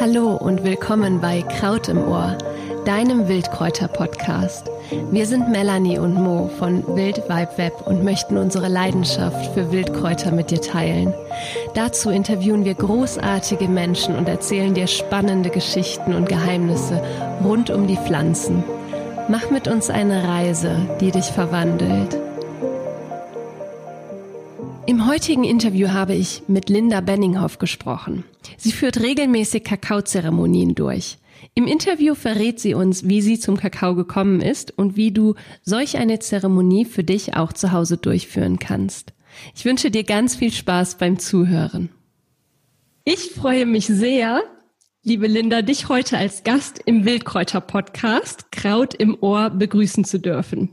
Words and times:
Hallo 0.00 0.34
und 0.34 0.64
willkommen 0.64 1.20
bei 1.20 1.42
Kraut 1.42 1.88
im 1.88 1.98
Ohr, 1.98 2.36
deinem 2.84 3.28
Wildkräuter-Podcast. 3.28 4.68
Wir 5.12 5.26
sind 5.26 5.48
Melanie 5.48 5.98
und 5.98 6.14
Mo 6.14 6.50
von 6.58 6.84
Wild 6.96 7.28
Vibe 7.28 7.56
Web 7.56 7.86
und 7.86 8.02
möchten 8.02 8.36
unsere 8.36 8.66
Leidenschaft 8.66 9.54
für 9.54 9.70
Wildkräuter 9.70 10.32
mit 10.32 10.50
dir 10.50 10.60
teilen. 10.60 11.14
Dazu 11.74 12.10
interviewen 12.10 12.64
wir 12.64 12.74
großartige 12.74 13.68
Menschen 13.68 14.16
und 14.16 14.28
erzählen 14.28 14.74
dir 14.74 14.88
spannende 14.88 15.50
Geschichten 15.50 16.14
und 16.14 16.28
Geheimnisse 16.28 17.00
rund 17.44 17.70
um 17.70 17.86
die 17.86 17.98
Pflanzen. 17.98 18.64
Mach 19.28 19.50
mit 19.50 19.68
uns 19.68 19.88
eine 19.88 20.26
Reise, 20.26 20.74
die 21.00 21.12
dich 21.12 21.26
verwandelt. 21.26 22.18
Im 24.88 25.06
heutigen 25.06 25.44
Interview 25.44 25.90
habe 25.90 26.14
ich 26.14 26.44
mit 26.48 26.70
Linda 26.70 27.02
Benninghoff 27.02 27.58
gesprochen. 27.58 28.24
Sie 28.56 28.72
führt 28.72 28.98
regelmäßig 28.98 29.62
Kakaozeremonien 29.62 30.74
durch. 30.74 31.18
Im 31.52 31.66
Interview 31.66 32.14
verrät 32.14 32.58
sie 32.58 32.72
uns, 32.72 33.06
wie 33.06 33.20
sie 33.20 33.38
zum 33.38 33.58
Kakao 33.58 33.94
gekommen 33.94 34.40
ist 34.40 34.78
und 34.78 34.96
wie 34.96 35.10
du 35.10 35.34
solch 35.62 35.98
eine 35.98 36.20
Zeremonie 36.20 36.86
für 36.86 37.04
dich 37.04 37.36
auch 37.36 37.52
zu 37.52 37.72
Hause 37.72 37.98
durchführen 37.98 38.58
kannst. 38.58 39.12
Ich 39.54 39.66
wünsche 39.66 39.90
dir 39.90 40.04
ganz 40.04 40.36
viel 40.36 40.52
Spaß 40.52 40.96
beim 40.96 41.18
Zuhören. 41.18 41.90
Ich 43.04 43.32
freue 43.32 43.66
mich 43.66 43.88
sehr, 43.88 44.40
liebe 45.02 45.26
Linda, 45.26 45.60
dich 45.60 45.90
heute 45.90 46.16
als 46.16 46.44
Gast 46.44 46.80
im 46.86 47.04
Wildkräuter-Podcast 47.04 48.50
Kraut 48.52 48.94
im 48.94 49.18
Ohr 49.20 49.50
begrüßen 49.50 50.04
zu 50.04 50.18
dürfen. 50.18 50.70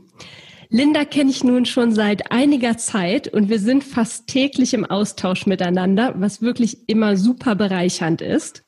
Linda 0.68 1.04
kenne 1.04 1.30
ich 1.30 1.44
nun 1.44 1.64
schon 1.64 1.92
seit 1.92 2.32
einiger 2.32 2.76
Zeit 2.76 3.28
und 3.28 3.48
wir 3.48 3.58
sind 3.58 3.84
fast 3.84 4.26
täglich 4.26 4.74
im 4.74 4.84
Austausch 4.84 5.46
miteinander, 5.46 6.14
was 6.16 6.42
wirklich 6.42 6.88
immer 6.88 7.16
super 7.16 7.54
bereichernd 7.54 8.20
ist. 8.20 8.64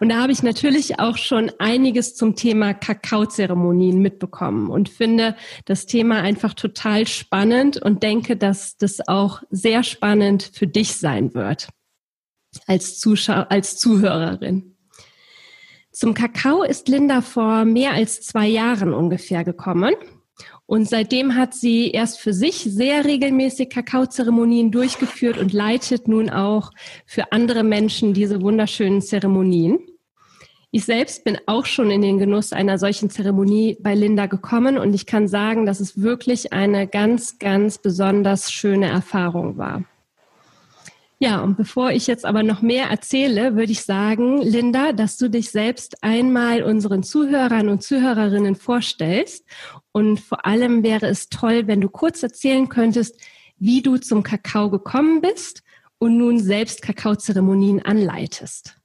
Und 0.00 0.08
da 0.08 0.20
habe 0.20 0.32
ich 0.32 0.42
natürlich 0.42 0.98
auch 0.98 1.16
schon 1.16 1.50
einiges 1.58 2.14
zum 2.14 2.34
Thema 2.36 2.74
Kakaozeremonien 2.74 4.00
mitbekommen 4.00 4.68
und 4.68 4.88
finde 4.88 5.36
das 5.66 5.86
Thema 5.86 6.20
einfach 6.20 6.54
total 6.54 7.06
spannend 7.06 7.80
und 7.80 8.02
denke, 8.02 8.36
dass 8.36 8.76
das 8.76 9.06
auch 9.06 9.42
sehr 9.50 9.82
spannend 9.82 10.50
für 10.52 10.66
dich 10.66 10.96
sein 10.96 11.34
wird 11.34 11.68
als 12.66 12.98
Zuschauer, 12.98 13.46
als 13.50 13.76
Zuhörerin. 13.76 14.76
Zum 15.92 16.14
Kakao 16.14 16.64
ist 16.64 16.88
Linda 16.88 17.20
vor 17.20 17.64
mehr 17.64 17.92
als 17.92 18.20
zwei 18.22 18.48
Jahren 18.48 18.92
ungefähr 18.92 19.44
gekommen. 19.44 19.94
Und 20.66 20.88
seitdem 20.88 21.34
hat 21.34 21.54
sie 21.54 21.90
erst 21.90 22.20
für 22.20 22.32
sich 22.32 22.56
sehr 22.56 23.04
regelmäßig 23.04 23.68
Kakaozeremonien 23.68 24.70
durchgeführt 24.70 25.38
und 25.38 25.52
leitet 25.52 26.08
nun 26.08 26.30
auch 26.30 26.70
für 27.04 27.32
andere 27.32 27.62
Menschen 27.62 28.14
diese 28.14 28.40
wunderschönen 28.40 29.02
Zeremonien. 29.02 29.78
Ich 30.70 30.86
selbst 30.86 31.22
bin 31.22 31.38
auch 31.46 31.66
schon 31.66 31.90
in 31.90 32.02
den 32.02 32.18
Genuss 32.18 32.52
einer 32.52 32.78
solchen 32.78 33.08
Zeremonie 33.08 33.76
bei 33.80 33.94
Linda 33.94 34.26
gekommen 34.26 34.76
und 34.76 34.92
ich 34.92 35.06
kann 35.06 35.28
sagen, 35.28 35.66
dass 35.66 35.78
es 35.78 36.02
wirklich 36.02 36.52
eine 36.52 36.88
ganz, 36.88 37.38
ganz 37.38 37.78
besonders 37.78 38.50
schöne 38.50 38.86
Erfahrung 38.86 39.56
war. 39.56 39.84
Ja, 41.18 41.40
und 41.40 41.56
bevor 41.56 41.90
ich 41.90 42.06
jetzt 42.06 42.24
aber 42.24 42.42
noch 42.42 42.60
mehr 42.60 42.86
erzähle, 42.86 43.56
würde 43.56 43.72
ich 43.72 43.82
sagen, 43.84 44.42
Linda, 44.42 44.92
dass 44.92 45.16
du 45.16 45.28
dich 45.28 45.50
selbst 45.50 46.02
einmal 46.02 46.62
unseren 46.62 47.02
Zuhörern 47.02 47.68
und 47.68 47.82
Zuhörerinnen 47.82 48.56
vorstellst. 48.56 49.44
Und 49.92 50.18
vor 50.18 50.44
allem 50.44 50.82
wäre 50.82 51.06
es 51.06 51.28
toll, 51.28 51.66
wenn 51.66 51.80
du 51.80 51.88
kurz 51.88 52.22
erzählen 52.22 52.68
könntest, 52.68 53.20
wie 53.58 53.80
du 53.80 53.96
zum 53.96 54.22
Kakao 54.22 54.70
gekommen 54.70 55.20
bist 55.20 55.62
und 55.98 56.18
nun 56.18 56.40
selbst 56.40 56.82
Kakaozeremonien 56.82 57.84
anleitest. 57.84 58.76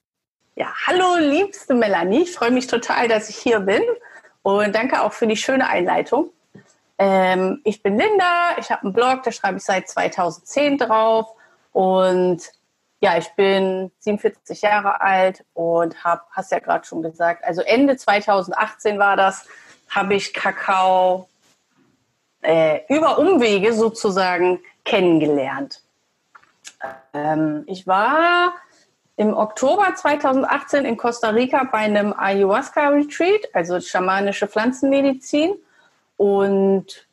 Ja, 0.55 0.71
hallo 0.85 1.15
liebste 1.19 1.73
Melanie, 1.73 2.23
ich 2.23 2.31
freue 2.31 2.51
mich 2.51 2.67
total, 2.67 3.07
dass 3.07 3.29
ich 3.29 3.37
hier 3.37 3.61
bin 3.61 3.81
und 4.43 4.75
danke 4.75 5.01
auch 5.01 5.13
für 5.13 5.25
die 5.25 5.37
schöne 5.37 5.67
Einleitung. 5.67 6.31
Ähm, 6.97 7.61
ich 7.63 7.81
bin 7.81 7.97
Linda, 7.97 8.57
ich 8.59 8.69
habe 8.69 8.83
einen 8.83 8.93
Blog, 8.93 9.23
da 9.23 9.31
schreibe 9.31 9.57
ich 9.57 9.63
seit 9.63 9.89
2010 9.89 10.77
drauf 10.77 11.33
und 11.71 12.41
ja, 13.01 13.17
ich 13.17 13.29
bin 13.35 13.91
47 13.99 14.61
Jahre 14.61 15.01
alt 15.01 15.45
und 15.53 16.03
habe, 16.03 16.21
hast 16.31 16.51
ja 16.51 16.59
gerade 16.59 16.85
schon 16.85 17.01
gesagt, 17.01 17.43
also 17.45 17.61
Ende 17.61 17.95
2018 17.95 18.99
war 18.99 19.15
das, 19.15 19.47
habe 19.89 20.15
ich 20.15 20.33
Kakao 20.33 21.27
äh, 22.41 22.81
über 22.89 23.17
Umwege 23.17 23.73
sozusagen 23.73 24.59
kennengelernt. 24.83 25.81
Ähm, 27.13 27.63
ich 27.67 27.87
war 27.87 28.53
im 29.15 29.33
Oktober 29.33 29.93
2018 29.95 30.85
in 30.85 30.95
Costa 30.97 31.29
Rica 31.29 31.65
bei 31.65 31.79
einem 31.79 32.13
Ayahuasca-Retreat, 32.13 33.49
also 33.53 33.79
schamanische 33.79 34.47
Pflanzenmedizin. 34.47 35.55
Und 36.15 37.07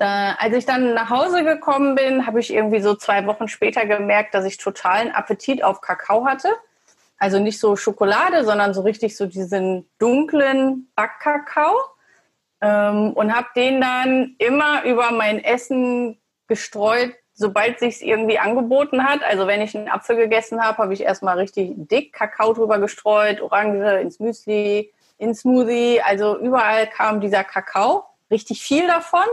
da, 0.00 0.32
als 0.38 0.54
ich 0.54 0.64
dann 0.64 0.94
nach 0.94 1.10
Hause 1.10 1.44
gekommen 1.44 1.94
bin, 1.94 2.26
habe 2.26 2.40
ich 2.40 2.54
irgendwie 2.54 2.80
so 2.80 2.94
zwei 2.94 3.26
Wochen 3.26 3.48
später 3.48 3.84
gemerkt, 3.84 4.32
dass 4.32 4.46
ich 4.46 4.56
totalen 4.56 5.12
Appetit 5.12 5.62
auf 5.62 5.82
Kakao 5.82 6.24
hatte. 6.24 6.48
Also 7.18 7.38
nicht 7.38 7.60
so 7.60 7.76
Schokolade, 7.76 8.44
sondern 8.46 8.72
so 8.72 8.80
richtig 8.80 9.14
so 9.14 9.26
diesen 9.26 9.86
dunklen 9.98 10.90
Backkakao. 10.96 11.76
Ähm, 12.62 13.12
und 13.12 13.36
habe 13.36 13.48
den 13.54 13.82
dann 13.82 14.36
immer 14.38 14.84
über 14.84 15.12
mein 15.12 15.44
Essen 15.44 16.18
gestreut, 16.46 17.12
sobald 17.34 17.78
sich 17.78 18.02
irgendwie 18.02 18.38
angeboten 18.38 19.04
hat. 19.04 19.22
Also 19.22 19.46
wenn 19.46 19.60
ich 19.60 19.76
einen 19.76 19.90
Apfel 19.90 20.16
gegessen 20.16 20.64
habe, 20.64 20.78
habe 20.78 20.94
ich 20.94 21.02
erstmal 21.02 21.36
richtig 21.36 21.72
dick 21.76 22.14
Kakao 22.14 22.54
drüber 22.54 22.78
gestreut, 22.78 23.42
Orange 23.42 24.00
ins 24.00 24.18
Müsli, 24.18 24.94
ins 25.18 25.40
Smoothie. 25.40 26.00
Also 26.00 26.38
überall 26.38 26.86
kam 26.86 27.20
dieser 27.20 27.44
Kakao, 27.44 28.04
richtig 28.30 28.62
viel 28.62 28.86
davon. 28.86 29.26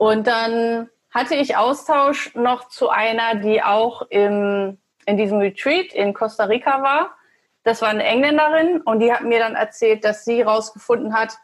Und 0.00 0.26
dann 0.28 0.88
hatte 1.10 1.34
ich 1.34 1.58
Austausch 1.58 2.34
noch 2.34 2.68
zu 2.68 2.88
einer, 2.88 3.34
die 3.34 3.62
auch 3.62 4.00
im, 4.08 4.78
in 5.04 5.18
diesem 5.18 5.40
Retreat 5.40 5.92
in 5.92 6.14
Costa 6.14 6.44
Rica 6.44 6.80
war. 6.82 7.10
Das 7.64 7.82
war 7.82 7.90
eine 7.90 8.04
Engländerin 8.04 8.80
und 8.80 9.00
die 9.00 9.12
hat 9.12 9.24
mir 9.24 9.40
dann 9.40 9.56
erzählt, 9.56 10.02
dass 10.02 10.24
sie 10.24 10.38
herausgefunden 10.38 11.12
hat, 11.12 11.36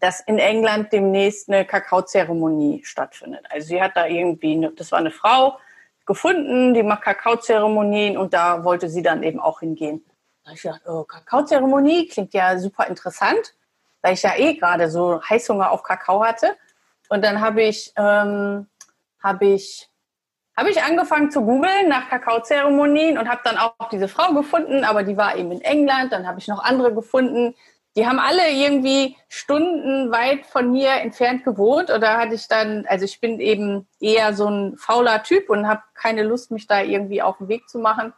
dass 0.00 0.20
in 0.20 0.38
England 0.38 0.94
demnächst 0.94 1.50
eine 1.50 1.66
Kakaozeremonie 1.66 2.84
stattfindet. 2.86 3.44
Also 3.50 3.68
sie 3.68 3.82
hat 3.82 3.94
da 3.96 4.06
irgendwie, 4.06 4.52
eine, 4.52 4.70
das 4.70 4.90
war 4.90 5.00
eine 5.00 5.10
Frau 5.10 5.58
gefunden, 6.06 6.72
die 6.72 6.82
macht 6.82 7.02
Kakaozeremonien 7.02 8.16
und 8.16 8.32
da 8.32 8.64
wollte 8.64 8.88
sie 8.88 9.02
dann 9.02 9.22
eben 9.22 9.40
auch 9.40 9.60
hingehen. 9.60 10.02
Da 10.42 10.52
ich 10.52 10.62
gedacht, 10.62 10.80
oh, 10.86 11.04
Kakaozeremonie 11.04 12.08
klingt 12.08 12.32
ja 12.32 12.58
super 12.58 12.86
interessant, 12.86 13.54
weil 14.00 14.14
ich 14.14 14.22
ja 14.22 14.38
eh 14.38 14.54
gerade 14.54 14.88
so 14.88 15.20
Heißhunger 15.22 15.70
auf 15.70 15.82
Kakao 15.82 16.24
hatte. 16.24 16.56
Und 17.08 17.24
dann 17.24 17.40
habe 17.40 17.62
ich, 17.62 17.92
ähm, 17.96 18.66
habe 19.22 19.46
ich, 19.46 19.88
habe 20.56 20.70
ich 20.70 20.82
angefangen 20.82 21.30
zu 21.30 21.42
googeln 21.42 21.88
nach 21.88 22.08
Kakaozeremonien 22.08 23.18
und 23.18 23.28
habe 23.28 23.40
dann 23.44 23.58
auch 23.58 23.88
diese 23.90 24.08
Frau 24.08 24.34
gefunden, 24.34 24.84
aber 24.84 25.02
die 25.02 25.16
war 25.16 25.36
eben 25.36 25.52
in 25.52 25.60
England. 25.60 26.12
Dann 26.12 26.26
habe 26.26 26.38
ich 26.38 26.48
noch 26.48 26.62
andere 26.62 26.92
gefunden. 26.92 27.54
Die 27.96 28.06
haben 28.06 28.18
alle 28.18 28.50
irgendwie 28.50 29.16
stundenweit 29.28 30.46
von 30.46 30.70
mir 30.70 30.92
entfernt 30.92 31.44
gewohnt. 31.44 31.90
Und 31.90 32.00
da 32.00 32.18
hatte 32.18 32.34
ich 32.34 32.46
dann, 32.46 32.86
also 32.86 33.04
ich 33.04 33.20
bin 33.20 33.40
eben 33.40 33.88
eher 34.00 34.34
so 34.34 34.48
ein 34.48 34.76
fauler 34.76 35.22
Typ 35.22 35.48
und 35.50 35.66
habe 35.66 35.82
keine 35.94 36.22
Lust, 36.22 36.50
mich 36.50 36.66
da 36.66 36.82
irgendwie 36.82 37.22
auf 37.22 37.38
den 37.38 37.48
Weg 37.48 37.68
zu 37.68 37.78
machen. 37.78 38.12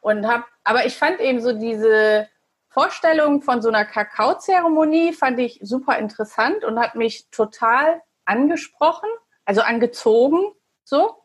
Und 0.00 0.26
habe, 0.26 0.44
aber 0.64 0.84
ich 0.84 0.96
fand 0.96 1.20
eben 1.20 1.40
so 1.40 1.52
diese 1.52 2.28
Vorstellung 2.72 3.42
von 3.42 3.60
so 3.60 3.68
einer 3.68 3.84
Kakaozeremonie 3.84 5.12
fand 5.12 5.38
ich 5.38 5.60
super 5.62 5.98
interessant 5.98 6.64
und 6.64 6.80
hat 6.80 6.94
mich 6.94 7.28
total 7.30 8.00
angesprochen, 8.24 9.10
also 9.44 9.60
angezogen, 9.60 10.40
so. 10.82 11.22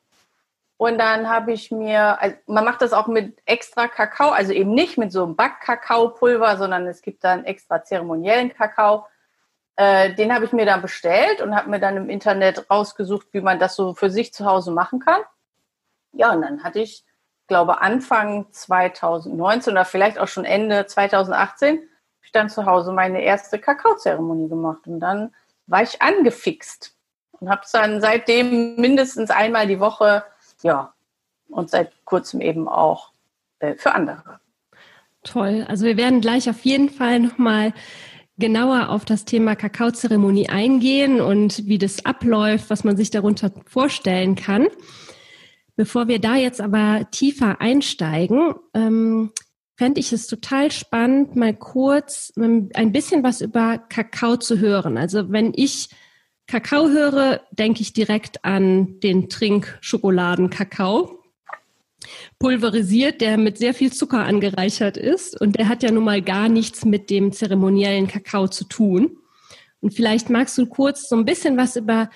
Und 0.76 1.00
dann 1.00 1.30
habe 1.30 1.54
ich 1.54 1.72
mir, 1.72 2.22
also 2.22 2.36
man 2.46 2.66
macht 2.66 2.82
das 2.82 2.94
auch 2.94 3.08
mit 3.08 3.42
extra 3.46 3.88
Kakao, 3.88 4.30
also 4.30 4.52
eben 4.52 4.74
nicht 4.74 4.98
mit 4.98 5.12
so 5.12 5.24
einem 5.24 5.36
Backkakaopulver, 5.36 6.58
sondern 6.58 6.86
es 6.86 7.02
gibt 7.02 7.24
dann 7.24 7.46
extra 7.46 7.84
zeremoniellen 7.84 8.54
Kakao. 8.54 9.08
Äh, 9.78 10.14
den 10.14 10.34
habe 10.34 10.46
ich 10.46 10.52
mir 10.52 10.66
dann 10.66 10.82
bestellt 10.82 11.42
und 11.42 11.56
habe 11.56 11.70
mir 11.70 11.80
dann 11.80 11.98
im 11.98 12.10
Internet 12.10 12.70
rausgesucht, 12.70 13.28
wie 13.32 13.42
man 13.42 13.58
das 13.58 13.76
so 13.76 13.96
für 13.96 14.12
sich 14.12 14.34
zu 14.34 14.46
Hause 14.46 14.72
machen 14.72 15.00
kann. 15.00 15.22
Ja, 16.12 16.34
und 16.34 16.42
dann 16.42 16.64
hatte 16.64 16.80
ich 16.80 17.06
glaube 17.48 17.82
Anfang 17.82 18.48
2019 18.52 19.74
oder 19.74 19.86
vielleicht 19.86 20.20
auch 20.20 20.28
schon 20.28 20.46
Ende 20.46 20.86
2018, 20.86 21.76
habe 21.78 21.86
ich 22.24 22.32
dann 22.32 22.50
zu 22.50 22.66
Hause 22.66 22.92
meine 22.92 23.22
erste 23.22 23.60
Kakaozeremonie 23.60 24.50
gemacht. 24.50 24.86
Und 24.86 25.00
dann 25.00 25.34
war 25.66 25.84
ich 25.84 26.02
angefixt 26.02 26.94
und 27.32 27.50
habe 27.50 27.62
es 27.64 27.72
dann 27.72 28.02
seitdem 28.02 28.76
mindestens 28.76 29.30
einmal 29.30 29.68
die 29.68 29.80
Woche, 29.80 30.24
ja, 30.62 30.94
und 31.50 31.70
seit 31.70 31.94
kurzem 32.06 32.42
eben 32.42 32.68
auch 32.68 33.12
äh, 33.60 33.76
für 33.76 33.94
andere. 33.94 34.40
Toll. 35.24 35.66
Also 35.68 35.86
wir 35.86 35.98
werden 35.98 36.22
gleich 36.22 36.50
auf 36.50 36.64
jeden 36.66 36.90
Fall 36.90 37.20
nochmal 37.20 37.74
genauer 38.38 38.90
auf 38.90 39.04
das 39.04 39.26
Thema 39.26 39.56
Kakaozeremonie 39.56 40.50
eingehen 40.50 41.22
und 41.22 41.66
wie 41.68 41.78
das 41.78 42.06
abläuft, 42.06 42.70
was 42.70 42.84
man 42.84 42.96
sich 42.96 43.10
darunter 43.10 43.52
vorstellen 43.66 44.36
kann. 44.36 44.68
Bevor 45.78 46.08
wir 46.08 46.20
da 46.20 46.36
jetzt 46.36 46.60
aber 46.60 47.08
tiefer 47.12 47.62
einsteigen, 47.62 48.56
ähm, 48.74 49.32
fände 49.78 50.00
ich 50.00 50.12
es 50.12 50.26
total 50.26 50.72
spannend, 50.72 51.36
mal 51.36 51.54
kurz 51.54 52.34
ähm, 52.36 52.70
ein 52.74 52.92
bisschen 52.92 53.24
was 53.24 53.42
über 53.42 53.78
Kakao 53.78 54.38
zu 54.38 54.60
hören. 54.60 54.98
Also 54.98 55.32
wenn 55.32 55.54
ich 55.56 55.90
Kakao 56.48 56.90
höre, 56.90 57.42
denke 57.52 57.82
ich 57.82 57.94
direkt 57.94 58.44
an 58.44 59.00
den 59.02 59.30
Trinkschokoladen-Kakao. 59.30 61.14
Pulverisiert, 62.40 63.22
der 63.22 63.38
mit 63.38 63.58
sehr 63.58 63.74
viel 63.74 63.94
Zucker 63.94 64.24
angereichert 64.24 64.98
ist. 64.98 65.40
Und 65.40 65.58
der 65.58 65.68
hat 65.68 65.84
ja 65.84 65.92
nun 65.92 66.06
mal 66.06 66.22
gar 66.22 66.50
nichts 66.50 66.86
mit 66.86 67.10
dem 67.12 67.32
zeremoniellen 67.34 68.08
Kakao 68.08 68.48
zu 68.48 68.64
tun. 68.64 69.18
Und 69.82 69.94
vielleicht 69.94 70.30
magst 70.30 70.58
du 70.58 70.66
kurz 70.66 71.08
so 71.10 71.16
ein 71.16 71.26
bisschen 71.26 71.56
was 71.58 71.76
über 71.76 72.10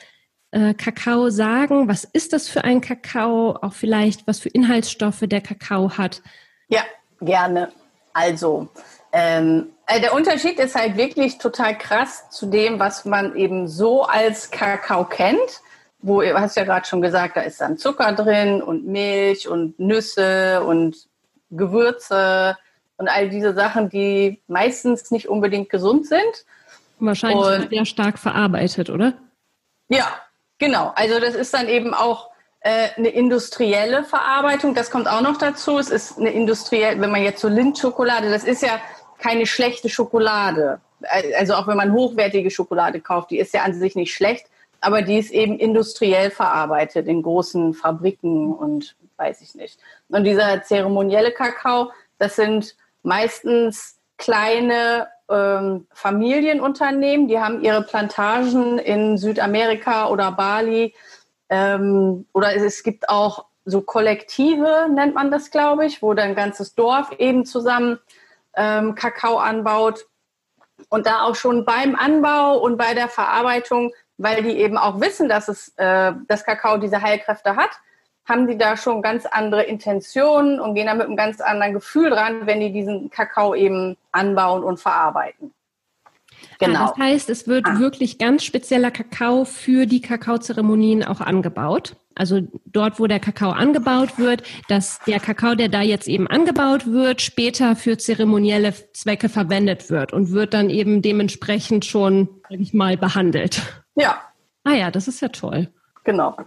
äh, 0.51 0.73
Kakao 0.73 1.29
sagen. 1.29 1.87
Was 1.87 2.03
ist 2.03 2.33
das 2.33 2.47
für 2.47 2.63
ein 2.63 2.81
Kakao? 2.81 3.57
Auch 3.61 3.73
vielleicht, 3.73 4.27
was 4.27 4.39
für 4.39 4.49
Inhaltsstoffe 4.49 5.23
der 5.23 5.41
Kakao 5.41 5.97
hat. 5.97 6.21
Ja, 6.67 6.81
gerne. 7.19 7.71
Also, 8.13 8.69
ähm, 9.13 9.69
äh, 9.87 9.99
der 9.99 10.13
Unterschied 10.13 10.59
ist 10.59 10.75
halt 10.75 10.97
wirklich 10.97 11.37
total 11.37 11.77
krass 11.77 12.29
zu 12.29 12.45
dem, 12.45 12.79
was 12.79 13.05
man 13.05 13.35
eben 13.35 13.67
so 13.67 14.03
als 14.03 14.51
Kakao 14.51 15.05
kennt. 15.05 15.61
Wo, 15.99 16.21
du 16.21 16.39
hast 16.39 16.57
ja 16.57 16.63
gerade 16.63 16.87
schon 16.87 17.01
gesagt, 17.01 17.37
da 17.37 17.41
ist 17.41 17.61
dann 17.61 17.77
Zucker 17.77 18.13
drin 18.13 18.61
und 18.61 18.87
Milch 18.87 19.47
und 19.47 19.79
Nüsse 19.79 20.63
und 20.63 20.95
Gewürze 21.51 22.57
und 22.97 23.07
all 23.07 23.29
diese 23.29 23.53
Sachen, 23.53 23.89
die 23.89 24.41
meistens 24.47 25.11
nicht 25.11 25.27
unbedingt 25.27 25.69
gesund 25.69 26.07
sind. 26.07 26.45
Wahrscheinlich 26.99 27.63
und, 27.63 27.69
sehr 27.69 27.85
stark 27.85 28.17
verarbeitet, 28.17 28.89
oder? 28.89 29.13
Ja, 29.89 30.07
genau. 30.61 30.93
Also 30.95 31.19
das 31.19 31.35
ist 31.35 31.53
dann 31.53 31.67
eben 31.67 31.93
auch 31.93 32.29
äh, 32.61 32.89
eine 32.95 33.09
industrielle 33.09 34.05
Verarbeitung. 34.05 34.73
Das 34.73 34.91
kommt 34.91 35.09
auch 35.09 35.21
noch 35.21 35.37
dazu. 35.37 35.77
Es 35.77 35.89
ist 35.89 36.17
eine 36.17 36.29
industrielle, 36.29 37.01
wenn 37.01 37.11
man 37.11 37.23
jetzt 37.23 37.41
so 37.41 37.49
Lindschokolade, 37.49 38.29
das 38.29 38.45
ist 38.45 38.61
ja 38.61 38.79
keine 39.17 39.45
schlechte 39.45 39.89
Schokolade. 39.89 40.79
Also 41.37 41.55
auch 41.55 41.67
wenn 41.67 41.77
man 41.77 41.91
hochwertige 41.91 42.51
Schokolade 42.51 43.01
kauft, 43.01 43.31
die 43.31 43.39
ist 43.39 43.53
ja 43.53 43.63
an 43.63 43.73
sich 43.73 43.95
nicht 43.95 44.13
schlecht, 44.13 44.45
aber 44.79 45.01
die 45.01 45.17
ist 45.17 45.31
eben 45.31 45.57
industriell 45.57 46.29
verarbeitet 46.29 47.07
in 47.07 47.23
großen 47.23 47.73
Fabriken 47.73 48.53
und 48.53 48.95
weiß 49.17 49.41
ich 49.41 49.55
nicht. 49.55 49.79
Und 50.09 50.23
dieser 50.23 50.63
zeremonielle 50.63 51.31
Kakao, 51.31 51.91
das 52.19 52.35
sind 52.35 52.75
meistens 53.01 53.97
kleine 54.17 55.07
ähm, 55.31 55.87
Familienunternehmen, 55.93 57.27
die 57.27 57.39
haben 57.39 57.61
ihre 57.61 57.83
Plantagen 57.83 58.77
in 58.77 59.17
Südamerika 59.17 60.09
oder 60.09 60.31
Bali. 60.31 60.93
Ähm, 61.49 62.25
oder 62.33 62.55
es 62.55 62.83
gibt 62.83 63.09
auch 63.09 63.45
so 63.65 63.81
Kollektive, 63.81 64.87
nennt 64.89 65.15
man 65.15 65.31
das, 65.31 65.51
glaube 65.51 65.85
ich, 65.85 66.01
wo 66.01 66.13
dann 66.13 66.29
ein 66.29 66.35
ganzes 66.35 66.75
Dorf 66.75 67.11
eben 67.17 67.45
zusammen 67.45 67.99
ähm, 68.55 68.95
Kakao 68.95 69.37
anbaut. 69.37 70.07
Und 70.89 71.05
da 71.05 71.21
auch 71.21 71.35
schon 71.35 71.63
beim 71.63 71.95
Anbau 71.95 72.57
und 72.57 72.77
bei 72.77 72.93
der 72.93 73.07
Verarbeitung, 73.07 73.91
weil 74.17 74.43
die 74.43 74.57
eben 74.57 74.77
auch 74.77 74.99
wissen, 74.99 75.29
dass 75.29 75.47
es 75.47 75.73
äh, 75.77 76.13
das 76.27 76.43
Kakao 76.43 76.77
diese 76.77 77.01
Heilkräfte 77.01 77.55
hat, 77.55 77.69
haben 78.25 78.47
die 78.47 78.57
da 78.57 78.77
schon 78.77 79.01
ganz 79.01 79.25
andere 79.25 79.63
Intentionen 79.63 80.59
und 80.59 80.75
gehen 80.75 80.87
da 80.87 80.93
mit 80.93 81.07
einem 81.07 81.15
ganz 81.15 81.41
anderen 81.41 81.73
Gefühl 81.73 82.09
dran, 82.09 82.45
wenn 82.45 82.59
die 82.59 82.71
diesen 82.71 83.09
Kakao 83.09 83.55
eben 83.55 83.97
anbauen 84.11 84.63
und 84.63 84.79
verarbeiten. 84.79 85.53
Genau. 86.59 86.79
Ah, 86.79 86.87
das 86.87 86.97
heißt, 86.97 87.29
es 87.29 87.47
wird 87.47 87.65
ah. 87.67 87.79
wirklich 87.79 88.17
ganz 88.17 88.43
spezieller 88.43 88.91
Kakao 88.91 89.45
für 89.45 89.85
die 89.85 90.01
Kakaozeremonien 90.01 91.03
auch 91.03 91.21
angebaut. 91.21 91.95
Also 92.15 92.41
dort, 92.65 92.99
wo 92.99 93.07
der 93.07 93.19
Kakao 93.19 93.51
angebaut 93.51 94.19
wird, 94.19 94.43
dass 94.67 94.99
der 95.07 95.19
Kakao, 95.19 95.55
der 95.55 95.69
da 95.69 95.81
jetzt 95.81 96.07
eben 96.07 96.27
angebaut 96.27 96.85
wird, 96.85 97.21
später 97.21 97.75
für 97.75 97.97
zeremonielle 97.97 98.73
Zwecke 98.93 99.29
verwendet 99.29 99.89
wird 99.89 100.13
und 100.13 100.31
wird 100.31 100.53
dann 100.53 100.69
eben 100.69 101.01
dementsprechend 101.01 101.85
schon, 101.85 102.29
sag 102.49 102.59
ich 102.59 102.73
mal, 102.73 102.97
behandelt. 102.97 103.61
Ja. 103.95 104.21
Ah 104.63 104.73
ja, 104.73 104.91
das 104.91 105.07
ist 105.07 105.21
ja 105.21 105.29
toll. 105.29 105.69
Genau. 106.03 106.37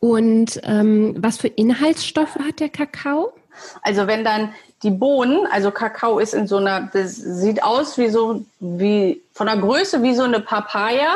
Und 0.00 0.60
ähm, 0.64 1.14
was 1.18 1.36
für 1.36 1.48
Inhaltsstoffe 1.48 2.36
hat 2.36 2.60
der 2.60 2.70
Kakao? 2.70 3.32
Also 3.82 4.06
wenn 4.06 4.24
dann 4.24 4.54
die 4.82 4.90
Bohnen, 4.90 5.46
also 5.50 5.70
Kakao 5.70 6.18
ist 6.18 6.32
in 6.32 6.46
so 6.46 6.56
einer, 6.56 6.88
das 6.92 7.16
sieht 7.16 7.62
aus 7.62 7.98
wie 7.98 8.08
so, 8.08 8.42
wie 8.60 9.22
von 9.32 9.46
der 9.46 9.58
Größe 9.58 10.02
wie 10.02 10.14
so 10.14 10.22
eine 10.22 10.40
Papaya, 10.40 11.14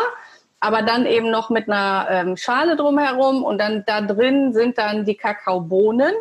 aber 0.61 0.83
dann 0.83 1.07
eben 1.07 1.31
noch 1.31 1.49
mit 1.49 1.69
einer 1.69 2.07
ähm, 2.11 2.37
Schale 2.37 2.77
drumherum 2.77 3.43
und 3.43 3.59
dann 3.59 3.85
da 3.87 4.03
drin 4.03 4.53
sind 4.53 4.77
dann 4.77 5.07
die 5.07 5.15
Kakaobohnen 5.15 6.15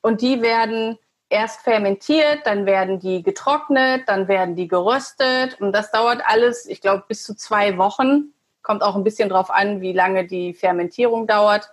und 0.00 0.20
die 0.20 0.42
werden 0.42 0.98
erst 1.28 1.62
fermentiert, 1.62 2.40
dann 2.44 2.66
werden 2.66 3.00
die 3.00 3.24
getrocknet, 3.24 4.08
dann 4.08 4.28
werden 4.28 4.54
die 4.54 4.68
geröstet 4.68 5.60
und 5.60 5.72
das 5.72 5.90
dauert 5.90 6.22
alles, 6.24 6.66
ich 6.66 6.80
glaube, 6.80 7.04
bis 7.08 7.24
zu 7.24 7.34
zwei 7.34 7.76
Wochen. 7.78 8.32
Kommt 8.62 8.82
auch 8.82 8.94
ein 8.94 9.04
bisschen 9.04 9.28
drauf 9.28 9.50
an, 9.50 9.80
wie 9.80 9.92
lange 9.92 10.24
die 10.24 10.54
Fermentierung 10.54 11.26
dauert. 11.26 11.68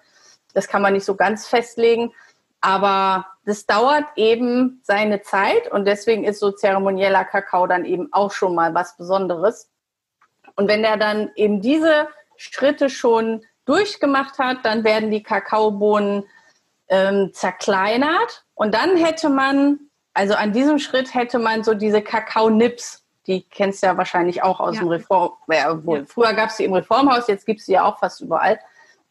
Das 0.54 0.68
kann 0.68 0.82
man 0.82 0.94
nicht 0.94 1.06
so 1.06 1.16
ganz 1.16 1.48
festlegen. 1.48 2.14
Aber 2.62 3.28
das 3.46 3.66
dauert 3.66 4.06
eben 4.16 4.82
seine 4.84 5.22
Zeit 5.22 5.70
und 5.72 5.86
deswegen 5.86 6.24
ist 6.24 6.40
so 6.40 6.52
zeremonieller 6.52 7.26
Kakao 7.26 7.68
dann 7.68 7.84
eben 7.84 8.08
auch 8.14 8.32
schon 8.32 8.56
mal 8.56 8.74
was 8.74 8.96
Besonderes. 8.96 9.70
Und 10.56 10.70
wenn 10.70 10.84
er 10.84 10.98
dann 10.98 11.32
eben 11.36 11.62
diese 11.62 12.08
Schritte 12.38 12.90
schon 12.90 13.44
durchgemacht 13.66 14.40
hat, 14.40 14.60
dann 14.64 14.84
werden 14.84 15.12
die 15.12 15.24
Kakaobohnen 15.24 16.24
ähm, 16.88 17.32
zerkleinert 17.34 18.46
und 18.56 18.74
dann 18.74 18.98
hätte 18.98 19.30
man, 19.30 19.80
also 20.14 20.36
an 20.36 20.54
diesem 20.54 20.80
Schritt 20.80 21.14
hätte 21.14 21.40
man 21.40 21.64
so 21.64 21.74
diese 21.74 22.02
Kakao-Nips, 22.02 23.04
die 23.26 23.42
kennst 23.44 23.84
du 23.84 23.88
ja 23.88 23.98
wahrscheinlich 23.98 24.44
auch 24.44 24.60
aus 24.60 24.76
ja. 24.76 24.82
dem 24.82 24.90
Reform, 24.90 25.32
äh, 25.50 25.64
wohl, 25.84 26.00
ja. 26.00 26.06
früher 26.06 26.34
gab 26.34 26.50
es 26.50 26.58
sie 26.58 26.66
im 26.66 26.74
Reformhaus, 26.74 27.28
jetzt 27.28 27.46
gibt 27.46 27.62
es 27.62 27.66
sie 27.66 27.74
ja 27.74 27.86
auch 27.86 28.00
fast 28.00 28.22
überall. 28.22 28.60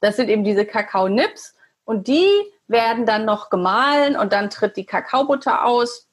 Das 0.02 0.16
sind 0.16 0.28
eben 0.28 0.44
diese 0.44 0.66
Kakao-Nips 0.66 1.54
und 1.84 2.08
die 2.08 2.28
werden 2.66 3.06
dann 3.06 3.24
noch 3.24 3.50
gemahlen 3.50 4.16
und 4.16 4.32
dann 4.32 4.50
tritt 4.50 4.76
die 4.76 4.84
Kakaobutter 4.84 5.64
aus. 5.64 6.08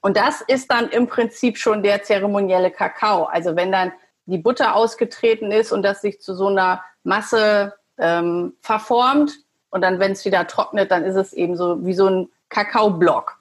Und 0.00 0.16
das 0.16 0.42
ist 0.42 0.70
dann 0.70 0.90
im 0.90 1.08
Prinzip 1.08 1.56
schon 1.56 1.82
der 1.82 2.02
zeremonielle 2.02 2.70
Kakao. 2.70 3.24
Also 3.24 3.56
wenn 3.56 3.72
dann 3.72 3.92
die 4.26 4.38
Butter 4.38 4.76
ausgetreten 4.76 5.50
ist 5.50 5.72
und 5.72 5.82
das 5.82 6.02
sich 6.02 6.20
zu 6.20 6.34
so 6.34 6.48
einer 6.48 6.84
Masse 7.02 7.74
ähm, 7.96 8.54
verformt 8.60 9.32
und 9.70 9.80
dann, 9.80 9.98
wenn 10.00 10.12
es 10.12 10.26
wieder 10.26 10.46
trocknet, 10.46 10.90
dann 10.90 11.02
ist 11.02 11.16
es 11.16 11.32
eben 11.32 11.56
so 11.56 11.84
wie 11.86 11.94
so 11.94 12.08
ein 12.08 12.28
Kakaoblock 12.50 13.37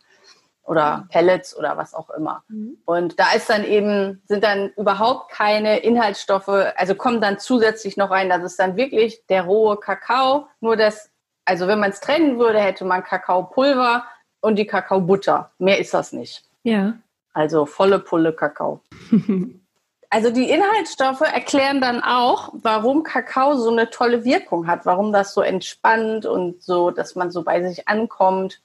oder. 0.67 1.07
Pellets 1.09 1.57
oder 1.57 1.77
was 1.77 1.93
auch 1.93 2.09
immer. 2.11 2.43
Mhm. 2.47 2.77
Und 2.85 3.19
da 3.19 3.31
ist 3.35 3.49
dann 3.49 3.63
eben, 3.63 4.21
sind 4.27 4.43
dann 4.43 4.69
überhaupt 4.77 5.31
keine 5.31 5.79
Inhaltsstoffe, 5.79 6.49
also 6.75 6.93
kommen 6.93 7.21
dann 7.21 7.39
zusätzlich 7.39 7.97
noch 7.97 8.11
rein. 8.11 8.29
Das 8.29 8.43
ist 8.43 8.59
dann 8.59 8.75
wirklich 8.75 9.25
der 9.27 9.43
rohe 9.43 9.77
Kakao, 9.77 10.47
nur 10.59 10.77
das 10.77 11.09
also 11.47 11.67
wenn 11.67 11.79
man 11.79 11.91
es 11.91 12.01
trennen 12.01 12.39
würde, 12.39 12.59
hätte 12.59 12.83
man 12.83 13.03
Kakaopulver 13.03 14.03
und 14.41 14.57
die 14.57 14.67
Kakaobutter. 14.67 15.51
Mehr 15.57 15.79
ist 15.79 15.93
das 15.93 16.11
nicht. 16.11 16.43
Ja. 16.63 16.93
Also 17.33 17.65
volle 17.65 17.99
Pulle 17.99 18.33
Kakao. 18.33 18.81
also 20.09 20.29
die 20.29 20.49
Inhaltsstoffe 20.49 21.21
erklären 21.21 21.79
dann 21.79 22.03
auch, 22.03 22.49
warum 22.53 23.03
Kakao 23.03 23.55
so 23.55 23.71
eine 23.71 23.89
tolle 23.89 24.25
Wirkung 24.25 24.67
hat, 24.67 24.85
warum 24.85 25.13
das 25.13 25.33
so 25.33 25.41
entspannt 25.41 26.25
und 26.25 26.61
so, 26.61 26.91
dass 26.91 27.15
man 27.15 27.31
so 27.31 27.43
bei 27.43 27.63
sich 27.63 27.87
ankommt. 27.87 28.61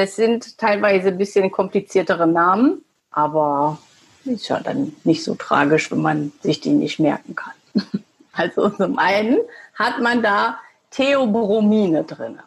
Das 0.00 0.16
sind 0.16 0.56
teilweise 0.56 1.08
ein 1.08 1.18
bisschen 1.18 1.50
kompliziertere 1.50 2.26
Namen, 2.26 2.82
aber 3.10 3.76
ist 4.24 4.48
ja 4.48 4.58
dann 4.58 4.96
nicht 5.04 5.22
so 5.22 5.34
tragisch, 5.34 5.92
wenn 5.92 6.00
man 6.00 6.32
sich 6.40 6.58
die 6.58 6.70
nicht 6.70 6.98
merken 6.98 7.34
kann. 7.34 7.52
Also 8.32 8.70
zum 8.70 8.98
einen 8.98 9.38
hat 9.74 10.00
man 10.00 10.22
da 10.22 10.58
Theobromine 10.90 12.04
drin. 12.04 12.38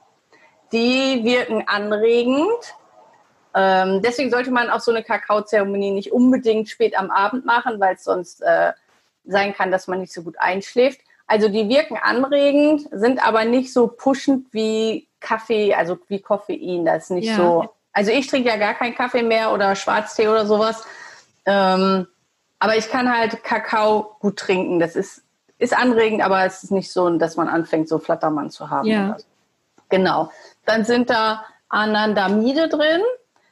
Die 0.72 1.24
wirken 1.24 1.65
anregend. 1.67 2.74
Ähm, 3.53 4.01
deswegen 4.01 4.31
sollte 4.31 4.50
man 4.50 4.72
auch 4.72 4.79
so 4.79 4.89
eine 4.89 5.03
Kakaozeremonie 5.03 5.91
nicht 5.91 6.12
unbedingt 6.12 6.69
spät 6.69 6.98
am 6.98 7.12
Abend 7.12 7.45
machen, 7.45 7.79
weil 7.79 7.95
es 7.95 8.05
sonst 8.05 8.41
äh, 8.41 8.72
sein 9.25 9.53
kann, 9.53 9.69
dass 9.69 9.88
man 9.88 10.00
nicht 10.00 10.13
so 10.13 10.24
gut 10.24 10.38
einschläft. 10.39 11.01
Also 11.27 11.49
die 11.49 11.69
wirken 11.69 11.97
anregend, 12.01 12.87
sind 12.91 13.25
aber 13.25 13.45
nicht 13.45 13.73
so 13.73 13.87
pushend 13.87 14.53
wie 14.53 15.07
Kaffee, 15.19 15.73
also 15.73 15.97
wie 16.07 16.19
Koffein. 16.19 16.85
Das 16.85 17.03
ist 17.05 17.09
nicht 17.11 17.29
ja. 17.29 17.37
so. 17.37 17.69
Also 17.91 18.11
ich 18.11 18.27
trinke 18.27 18.49
ja 18.49 18.57
gar 18.57 18.73
keinen 18.73 18.95
Kaffee 18.95 19.23
mehr 19.23 19.53
oder 19.53 19.75
Schwarztee 19.75 20.27
oder 20.27 20.45
sowas. 20.45 20.85
Ähm, 21.45 22.07
aber 22.59 22.77
ich 22.77 22.89
kann 22.89 23.13
halt 23.15 23.43
Kakao 23.43 24.15
gut 24.19 24.37
trinken. 24.37 24.79
Das 24.79 24.95
ist 24.95 25.23
ist 25.63 25.77
anregend, 25.77 26.21
aber 26.21 26.43
es 26.45 26.63
ist 26.63 26.71
nicht 26.71 26.91
so, 26.91 27.09
dass 27.17 27.37
man 27.37 27.47
anfängt, 27.47 27.87
so 27.87 27.97
Flattermann 27.97 28.49
zu 28.49 28.69
haben. 28.69 28.87
Ja. 28.87 29.15
So. 29.17 29.25
Genau. 29.89 30.31
Dann 30.65 30.83
sind 30.83 31.09
da 31.09 31.45
Anandamide 31.69 32.67
drin. 32.67 33.01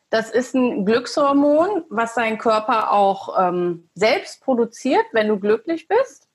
Das 0.10 0.30
ist 0.30 0.54
ein 0.54 0.86
Glückshormon, 0.86 1.86
was 1.90 2.16
dein 2.16 2.38
Körper 2.38 2.92
auch 2.92 3.40
ähm, 3.40 3.90
selbst 3.96 4.44
produziert, 4.44 5.06
wenn 5.14 5.30
du 5.30 5.40
glücklich 5.40 5.88
bist. 5.88 6.28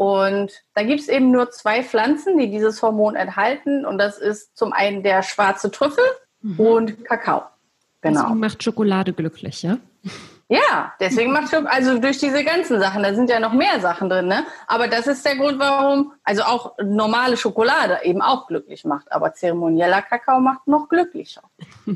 Und 0.00 0.62
da 0.72 0.82
gibt 0.82 1.00
es 1.00 1.08
eben 1.08 1.30
nur 1.30 1.50
zwei 1.50 1.82
Pflanzen, 1.82 2.38
die 2.38 2.50
dieses 2.50 2.80
Hormon 2.80 3.16
enthalten. 3.16 3.84
Und 3.84 3.98
das 3.98 4.16
ist 4.16 4.56
zum 4.56 4.72
einen 4.72 5.02
der 5.02 5.22
schwarze 5.22 5.70
Trüffel 5.70 6.02
mhm. 6.40 6.58
und 6.58 7.04
Kakao. 7.04 7.42
Genau. 8.00 8.20
Deswegen 8.22 8.40
macht 8.40 8.62
Schokolade 8.62 9.12
glücklich, 9.12 9.62
ja? 9.62 9.76
Ja, 10.48 10.94
deswegen 11.00 11.32
macht 11.32 11.50
Schokolade, 11.50 11.70
also 11.70 11.98
durch 11.98 12.16
diese 12.16 12.42
ganzen 12.44 12.80
Sachen, 12.80 13.02
da 13.02 13.12
sind 13.12 13.28
ja 13.28 13.40
noch 13.40 13.52
mehr 13.52 13.78
Sachen 13.80 14.08
drin, 14.08 14.26
ne? 14.26 14.46
Aber 14.66 14.88
das 14.88 15.06
ist 15.06 15.22
der 15.26 15.36
Grund, 15.36 15.58
warum, 15.58 16.14
also 16.24 16.44
auch 16.44 16.78
normale 16.82 17.36
Schokolade 17.36 17.98
eben 18.02 18.22
auch 18.22 18.46
glücklich 18.46 18.86
macht, 18.86 19.12
aber 19.12 19.34
zeremonieller 19.34 20.00
Kakao 20.00 20.40
macht 20.40 20.66
noch 20.66 20.88
glücklicher. 20.88 21.42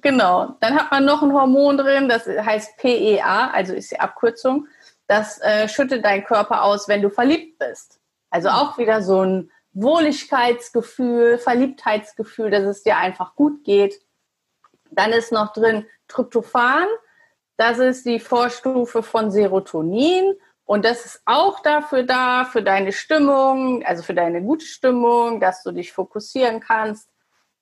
genau. 0.00 0.54
Dann 0.60 0.76
hat 0.76 0.92
man 0.92 1.04
noch 1.04 1.24
ein 1.24 1.32
Hormon 1.32 1.78
drin, 1.78 2.08
das 2.08 2.28
heißt 2.28 2.76
PEA, 2.76 3.50
also 3.50 3.74
ist 3.74 3.90
die 3.90 3.98
Abkürzung 3.98 4.68
das 5.10 5.40
äh, 5.40 5.68
schüttet 5.68 6.04
dein 6.04 6.24
Körper 6.24 6.62
aus, 6.62 6.86
wenn 6.86 7.02
du 7.02 7.10
verliebt 7.10 7.58
bist. 7.58 7.98
Also 8.30 8.48
mhm. 8.48 8.54
auch 8.54 8.78
wieder 8.78 9.02
so 9.02 9.22
ein 9.22 9.50
Wohligkeitsgefühl, 9.72 11.36
Verliebtheitsgefühl, 11.36 12.50
dass 12.50 12.62
es 12.62 12.84
dir 12.84 12.96
einfach 12.96 13.34
gut 13.34 13.64
geht. 13.64 14.00
Dann 14.92 15.10
ist 15.10 15.32
noch 15.32 15.52
drin 15.52 15.84
Tryptophan. 16.06 16.86
Das 17.56 17.80
ist 17.80 18.06
die 18.06 18.20
Vorstufe 18.20 19.02
von 19.02 19.32
Serotonin. 19.32 20.32
Und 20.64 20.84
das 20.84 21.04
ist 21.04 21.22
auch 21.24 21.58
dafür 21.58 22.04
da, 22.04 22.44
für 22.44 22.62
deine 22.62 22.92
Stimmung, 22.92 23.84
also 23.84 24.04
für 24.04 24.14
deine 24.14 24.40
gute 24.40 24.64
Stimmung, 24.64 25.40
dass 25.40 25.64
du 25.64 25.72
dich 25.72 25.92
fokussieren 25.92 26.60
kannst. 26.60 27.10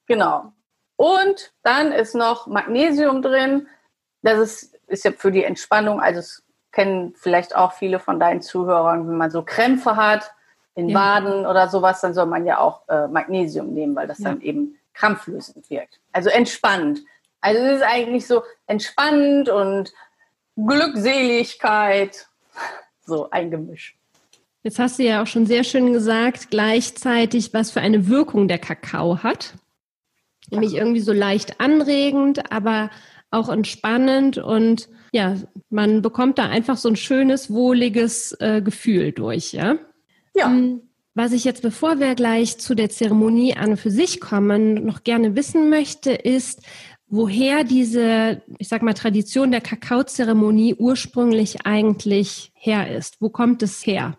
Genau. 0.04 0.52
Und 0.96 1.54
dann 1.62 1.92
ist 1.92 2.14
noch 2.14 2.46
Magnesium 2.46 3.22
drin. 3.22 3.68
Das 4.20 4.38
ist, 4.38 4.74
ist 4.86 5.06
ja 5.06 5.12
für 5.12 5.32
die 5.32 5.44
Entspannung, 5.44 5.98
also 6.02 6.18
es 6.18 6.44
kennen 6.78 7.12
vielleicht 7.16 7.56
auch 7.56 7.72
viele 7.72 7.98
von 7.98 8.20
deinen 8.20 8.40
Zuhörern, 8.40 9.08
wenn 9.08 9.16
man 9.16 9.32
so 9.32 9.42
Krämpfe 9.42 9.96
hat 9.96 10.30
in 10.76 10.90
ja. 10.90 10.96
Waden 10.96 11.44
oder 11.44 11.66
sowas, 11.66 12.00
dann 12.00 12.14
soll 12.14 12.26
man 12.26 12.46
ja 12.46 12.60
auch 12.60 12.88
äh, 12.88 13.08
Magnesium 13.08 13.74
nehmen, 13.74 13.96
weil 13.96 14.06
das 14.06 14.20
ja. 14.20 14.26
dann 14.26 14.40
eben 14.42 14.78
krampflösend 14.94 15.68
wirkt. 15.70 15.98
Also 16.12 16.28
entspannend. 16.28 17.00
Also 17.40 17.60
es 17.60 17.78
ist 17.78 17.82
eigentlich 17.82 18.28
so 18.28 18.44
entspannend 18.68 19.48
und 19.48 19.92
Glückseligkeit, 20.54 22.28
so 23.04 23.28
ein 23.30 23.50
Gemisch. 23.50 23.96
Jetzt 24.62 24.78
hast 24.78 25.00
du 25.00 25.02
ja 25.02 25.20
auch 25.20 25.26
schon 25.26 25.46
sehr 25.46 25.64
schön 25.64 25.92
gesagt, 25.92 26.48
gleichzeitig, 26.48 27.52
was 27.54 27.72
für 27.72 27.80
eine 27.80 28.06
Wirkung 28.06 28.46
der 28.46 28.58
Kakao 28.58 29.24
hat. 29.24 29.54
Nämlich 30.48 30.74
irgendwie 30.74 31.00
so 31.00 31.12
leicht 31.12 31.60
anregend, 31.60 32.52
aber 32.52 32.90
auch 33.32 33.48
entspannend 33.48 34.38
und 34.38 34.88
ja, 35.12 35.36
man 35.70 36.02
bekommt 36.02 36.38
da 36.38 36.48
einfach 36.48 36.76
so 36.76 36.88
ein 36.88 36.96
schönes, 36.96 37.52
wohliges 37.52 38.32
äh, 38.40 38.62
Gefühl 38.62 39.12
durch, 39.12 39.52
ja? 39.52 39.76
Ja. 40.34 40.46
Ähm, 40.46 40.82
was 41.14 41.32
ich 41.32 41.44
jetzt, 41.44 41.62
bevor 41.62 41.98
wir 41.98 42.14
gleich 42.14 42.58
zu 42.58 42.76
der 42.76 42.90
Zeremonie 42.90 43.56
an 43.56 43.70
und 43.70 43.76
für 43.76 43.90
sich 43.90 44.20
kommen, 44.20 44.86
noch 44.86 45.02
gerne 45.02 45.34
wissen 45.34 45.68
möchte, 45.68 46.12
ist, 46.12 46.62
woher 47.08 47.64
diese, 47.64 48.42
ich 48.58 48.68
sag 48.68 48.82
mal, 48.82 48.94
Tradition 48.94 49.50
der 49.50 49.60
Kakaozeremonie 49.60 50.76
ursprünglich 50.78 51.66
eigentlich 51.66 52.52
her 52.54 52.94
ist. 52.96 53.16
Wo 53.20 53.30
kommt 53.30 53.62
es 53.62 53.84
her? 53.84 54.16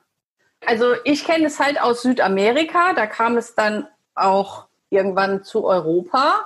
Also 0.65 0.93
ich 1.05 1.24
kenne 1.24 1.46
es 1.46 1.60
halt 1.60 1.81
aus 1.81 2.01
Südamerika, 2.01 2.93
da 2.93 3.05
kam 3.08 3.38
es 3.38 3.55
dann 3.55 3.88
auch 4.15 4.67
irgendwann 4.89 5.43
zu 5.43 5.63
Europa. 5.63 6.46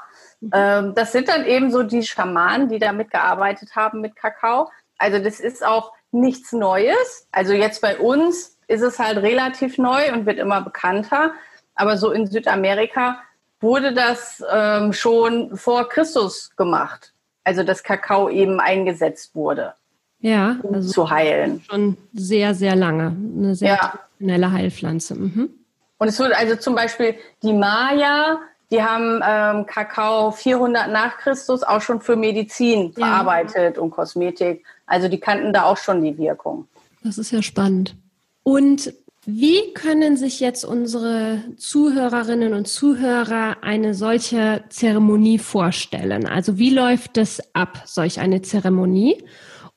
Ähm, 0.51 0.93
das 0.95 1.11
sind 1.11 1.27
dann 1.27 1.45
eben 1.45 1.71
so 1.71 1.83
die 1.83 2.03
Schamanen, 2.03 2.69
die 2.69 2.79
da 2.79 2.91
mitgearbeitet 2.91 3.75
haben 3.75 4.01
mit 4.01 4.15
Kakao. 4.15 4.69
Also 4.97 5.19
das 5.19 5.39
ist 5.39 5.65
auch 5.65 5.93
nichts 6.11 6.51
Neues. 6.51 7.27
Also 7.31 7.53
jetzt 7.53 7.81
bei 7.81 7.97
uns 7.97 8.57
ist 8.67 8.81
es 8.81 8.99
halt 8.99 9.17
relativ 9.17 9.77
neu 9.77 10.11
und 10.11 10.25
wird 10.25 10.39
immer 10.39 10.61
bekannter. 10.61 11.33
Aber 11.75 11.97
so 11.97 12.11
in 12.11 12.27
Südamerika 12.27 13.21
wurde 13.59 13.93
das 13.93 14.43
ähm, 14.51 14.93
schon 14.93 15.55
vor 15.55 15.89
Christus 15.89 16.51
gemacht. 16.55 17.13
Also 17.43 17.63
dass 17.63 17.83
Kakao 17.83 18.29
eben 18.29 18.59
eingesetzt 18.59 19.35
wurde. 19.35 19.73
Ja, 20.19 20.57
um 20.63 20.75
also 20.75 20.89
zu 20.89 21.09
heilen. 21.09 21.61
Schon 21.69 21.97
sehr, 22.13 22.53
sehr 22.53 22.75
lange. 22.75 23.07
Eine 23.07 23.55
sehr 23.55 23.69
ja. 23.69 23.77
traditionelle 23.77 24.51
Heilpflanze. 24.51 25.15
Mhm. 25.15 25.49
Und 25.97 26.07
es 26.07 26.19
wurde 26.19 26.37
also 26.37 26.55
zum 26.55 26.75
Beispiel 26.75 27.15
die 27.43 27.53
Maya 27.53 28.39
die 28.73 28.81
haben 28.81 29.21
ähm, 29.23 29.65
Kakao 29.67 30.31
400 30.31 30.91
nach 30.91 31.17
Christus 31.19 31.61
auch 31.61 31.81
schon 31.81 32.01
für 32.01 32.15
Medizin 32.15 32.91
ja. 32.97 33.05
verarbeitet 33.05 33.77
und 33.77 33.91
Kosmetik. 33.91 34.65
Also 34.87 35.07
die 35.07 35.19
kannten 35.19 35.53
da 35.53 35.65
auch 35.65 35.77
schon 35.77 36.01
die 36.01 36.17
Wirkung. 36.17 36.67
Das 37.03 37.19
ist 37.19 37.31
ja 37.31 37.43
spannend. 37.43 37.95
Und 38.41 38.93
wie 39.25 39.73
können 39.73 40.17
sich 40.17 40.39
jetzt 40.39 40.65
unsere 40.65 41.43
Zuhörerinnen 41.57 42.53
und 42.53 42.67
Zuhörer 42.67 43.57
eine 43.61 43.93
solche 43.93 44.63
Zeremonie 44.69 45.37
vorstellen? 45.37 46.25
Also 46.25 46.57
wie 46.57 46.71
läuft 46.71 47.17
das 47.17 47.41
ab, 47.53 47.83
solch 47.85 48.19
eine 48.19 48.41
Zeremonie? 48.41 49.23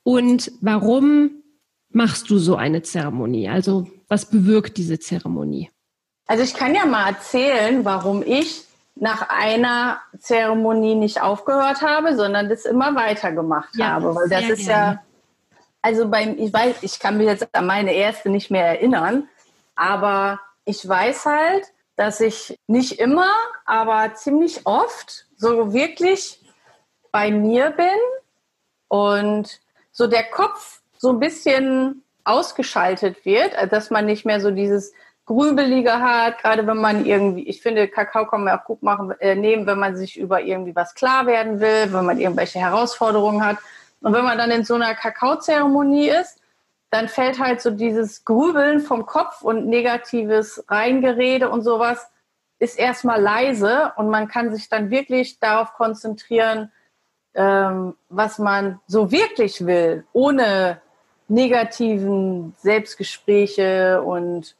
Und 0.03 0.51
warum 0.63 1.43
machst 1.91 2.31
du 2.31 2.39
so 2.39 2.57
eine 2.57 2.83
Zeremonie? 2.83 3.49
Also 3.49 3.87
was 4.09 4.31
bewirkt 4.31 4.79
diese 4.79 4.99
Zeremonie? 4.99 5.71
Also 6.27 6.43
ich 6.43 6.55
kann 6.55 6.75
ja 6.75 6.87
mal 6.87 7.11
erzählen, 7.11 7.85
warum 7.85 8.23
ich 8.27 8.66
nach 8.97 9.29
einer 9.29 10.01
Zeremonie 10.19 10.95
nicht 10.95 11.23
aufgehört 11.23 11.83
habe, 11.83 12.17
sondern 12.17 12.49
das 12.49 12.65
immer 12.65 12.95
weitergemacht 12.95 13.77
ja, 13.77 13.91
habe. 13.91 14.15
Weil 14.15 14.29
das 14.29 14.49
ist 14.49 14.67
gerne. 14.67 14.95
ja, 14.95 15.03
also 15.83 16.09
beim, 16.09 16.37
ich 16.39 16.53
weiß, 16.53 16.83
ich 16.83 16.99
kann 16.99 17.19
mich 17.19 17.27
jetzt 17.27 17.47
an 17.55 17.67
meine 17.67 17.93
erste 17.93 18.31
nicht 18.31 18.51
mehr 18.51 18.67
erinnern, 18.67 19.29
aber 19.77 20.41
ich 20.65 20.87
weiß 20.87 21.27
halt, 21.27 21.65
dass 21.95 22.21
ich 22.21 22.59
nicht 22.67 22.99
immer, 22.99 23.31
aber 23.67 24.15
ziemlich 24.15 24.67
oft 24.67 25.27
so 25.37 25.73
wirklich 25.73 26.43
bei 27.13 27.31
mir 27.31 27.71
bin 27.71 27.87
und 28.89 29.61
so 29.93 30.07
der 30.07 30.25
Kopf 30.25 30.81
so 30.99 31.11
ein 31.11 31.21
bisschen 31.21 32.03
ausgeschaltet 32.25 33.25
wird, 33.25 33.53
dass 33.71 33.91
man 33.91 34.07
nicht 34.07 34.25
mehr 34.25 34.41
so 34.41 34.51
dieses 34.51 34.93
Grübelige 35.27 35.93
hat, 36.01 36.39
gerade 36.39 36.67
wenn 36.67 36.77
man 36.77 37.05
irgendwie, 37.05 37.49
ich 37.49 37.61
finde, 37.61 37.89
Kakao 37.89 38.27
kann 38.27 38.45
man 38.45 38.59
auch 38.59 38.65
gut 38.65 38.83
machen, 38.83 39.13
äh, 39.21 39.35
nehmen, 39.35 39.67
wenn 39.67 39.79
man 39.79 39.97
sich 39.97 40.19
über 40.19 40.41
irgendwie 40.41 40.75
was 40.75 40.95
klar 40.95 41.27
werden 41.27 41.61
will, 41.61 41.93
wenn 41.93 42.07
man 42.07 42.21
irgendwelche 42.21 42.61
Herausforderungen 42.61 43.45
hat. 43.45 43.59
Und 44.01 44.13
wenn 44.13 44.25
man 44.25 44.39
dann 44.39 44.53
in 44.53 44.65
so 44.65 44.75
einer 44.75 44.95
Kakaozeremonie 44.95 46.09
ist, 46.09 46.41
dann 46.91 47.09
fällt 47.09 47.41
halt 47.41 47.61
so 47.61 47.71
dieses 47.73 48.25
Grübeln 48.25 48.81
vom 48.81 49.05
Kopf 49.05 49.43
und 49.43 49.67
negatives 49.67 50.65
Reingerede 50.69 51.51
und 51.51 51.63
sowas 51.63 52.09
ist 52.59 52.79
erstmal 52.79 53.21
leise 53.21 53.93
und 53.97 54.09
man 54.09 54.29
kann 54.29 54.55
sich 54.55 54.69
dann 54.69 54.91
wirklich 54.91 55.41
darauf 55.41 55.75
konzentrieren, 55.75 56.71
ähm, 57.35 57.95
was 58.09 58.39
man 58.39 58.81
so 58.87 59.11
wirklich 59.11 59.67
will, 59.67 60.07
ohne 60.13 60.81
negativen 61.29 62.55
Selbstgespräche 62.59 64.01
und 64.03 64.55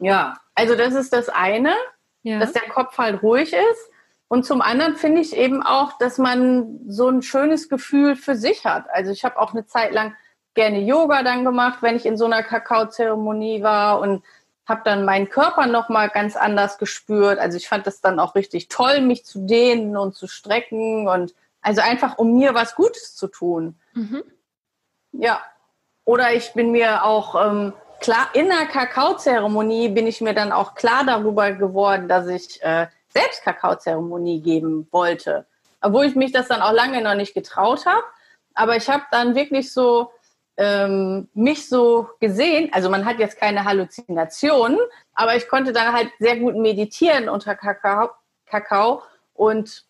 ja, 0.00 0.36
also 0.54 0.74
das 0.74 0.94
ist 0.94 1.12
das 1.12 1.28
eine, 1.28 1.74
ja. 2.22 2.38
dass 2.38 2.52
der 2.52 2.68
Kopf 2.68 2.98
halt 2.98 3.22
ruhig 3.22 3.52
ist. 3.52 3.90
Und 4.28 4.44
zum 4.44 4.62
anderen 4.62 4.96
finde 4.96 5.20
ich 5.20 5.36
eben 5.36 5.62
auch, 5.62 5.98
dass 5.98 6.16
man 6.18 6.80
so 6.86 7.08
ein 7.08 7.22
schönes 7.22 7.68
Gefühl 7.68 8.14
für 8.14 8.36
sich 8.36 8.64
hat. 8.64 8.84
Also 8.92 9.10
ich 9.10 9.24
habe 9.24 9.38
auch 9.38 9.52
eine 9.52 9.66
Zeit 9.66 9.92
lang 9.92 10.14
gerne 10.54 10.80
Yoga 10.80 11.22
dann 11.22 11.44
gemacht, 11.44 11.78
wenn 11.82 11.96
ich 11.96 12.06
in 12.06 12.16
so 12.16 12.26
einer 12.26 12.42
Kakaozeremonie 12.42 13.62
war 13.62 14.00
und 14.00 14.22
habe 14.66 14.82
dann 14.84 15.04
meinen 15.04 15.28
Körper 15.28 15.66
noch 15.66 15.88
mal 15.88 16.08
ganz 16.08 16.36
anders 16.36 16.78
gespürt. 16.78 17.40
Also 17.40 17.56
ich 17.56 17.68
fand 17.68 17.86
das 17.88 18.00
dann 18.00 18.20
auch 18.20 18.36
richtig 18.36 18.68
toll, 18.68 19.00
mich 19.00 19.24
zu 19.24 19.44
dehnen 19.46 19.96
und 19.96 20.14
zu 20.14 20.28
strecken 20.28 21.08
und 21.08 21.34
also 21.60 21.80
einfach 21.80 22.16
um 22.18 22.38
mir 22.38 22.54
was 22.54 22.76
Gutes 22.76 23.16
zu 23.16 23.26
tun. 23.26 23.78
Mhm. 23.94 24.22
Ja. 25.12 25.40
Oder 26.04 26.34
ich 26.34 26.52
bin 26.54 26.70
mir 26.70 27.04
auch 27.04 27.34
ähm, 27.34 27.72
klar, 28.00 28.30
in 28.32 28.48
der 28.48 28.66
Kakaozeremonie 28.66 29.88
bin 29.88 30.06
ich 30.06 30.20
mir 30.20 30.34
dann 30.34 30.52
auch 30.52 30.74
klar 30.74 31.04
darüber 31.04 31.52
geworden, 31.52 32.08
dass 32.08 32.26
ich 32.26 32.62
äh, 32.62 32.86
selbst 33.08 33.42
Kakaozeremonie 33.44 34.40
geben 34.40 34.88
wollte. 34.90 35.46
Obwohl 35.80 36.06
ich 36.06 36.14
mich 36.14 36.32
das 36.32 36.48
dann 36.48 36.62
auch 36.62 36.72
lange 36.72 37.02
noch 37.02 37.14
nicht 37.14 37.34
getraut 37.34 37.86
habe. 37.86 38.02
Aber 38.54 38.76
ich 38.76 38.88
habe 38.88 39.04
dann 39.10 39.34
wirklich 39.34 39.72
so 39.72 40.10
ähm, 40.56 41.28
mich 41.32 41.68
so 41.68 42.08
gesehen, 42.20 42.70
also 42.72 42.90
man 42.90 43.06
hat 43.06 43.18
jetzt 43.18 43.38
keine 43.38 43.64
Halluzinationen, 43.64 44.78
aber 45.14 45.36
ich 45.36 45.48
konnte 45.48 45.72
dann 45.72 45.94
halt 45.94 46.10
sehr 46.18 46.36
gut 46.36 46.54
meditieren 46.54 47.30
unter 47.30 47.54
Kakao, 47.54 48.10
Kakao 48.44 49.02
und 49.32 49.86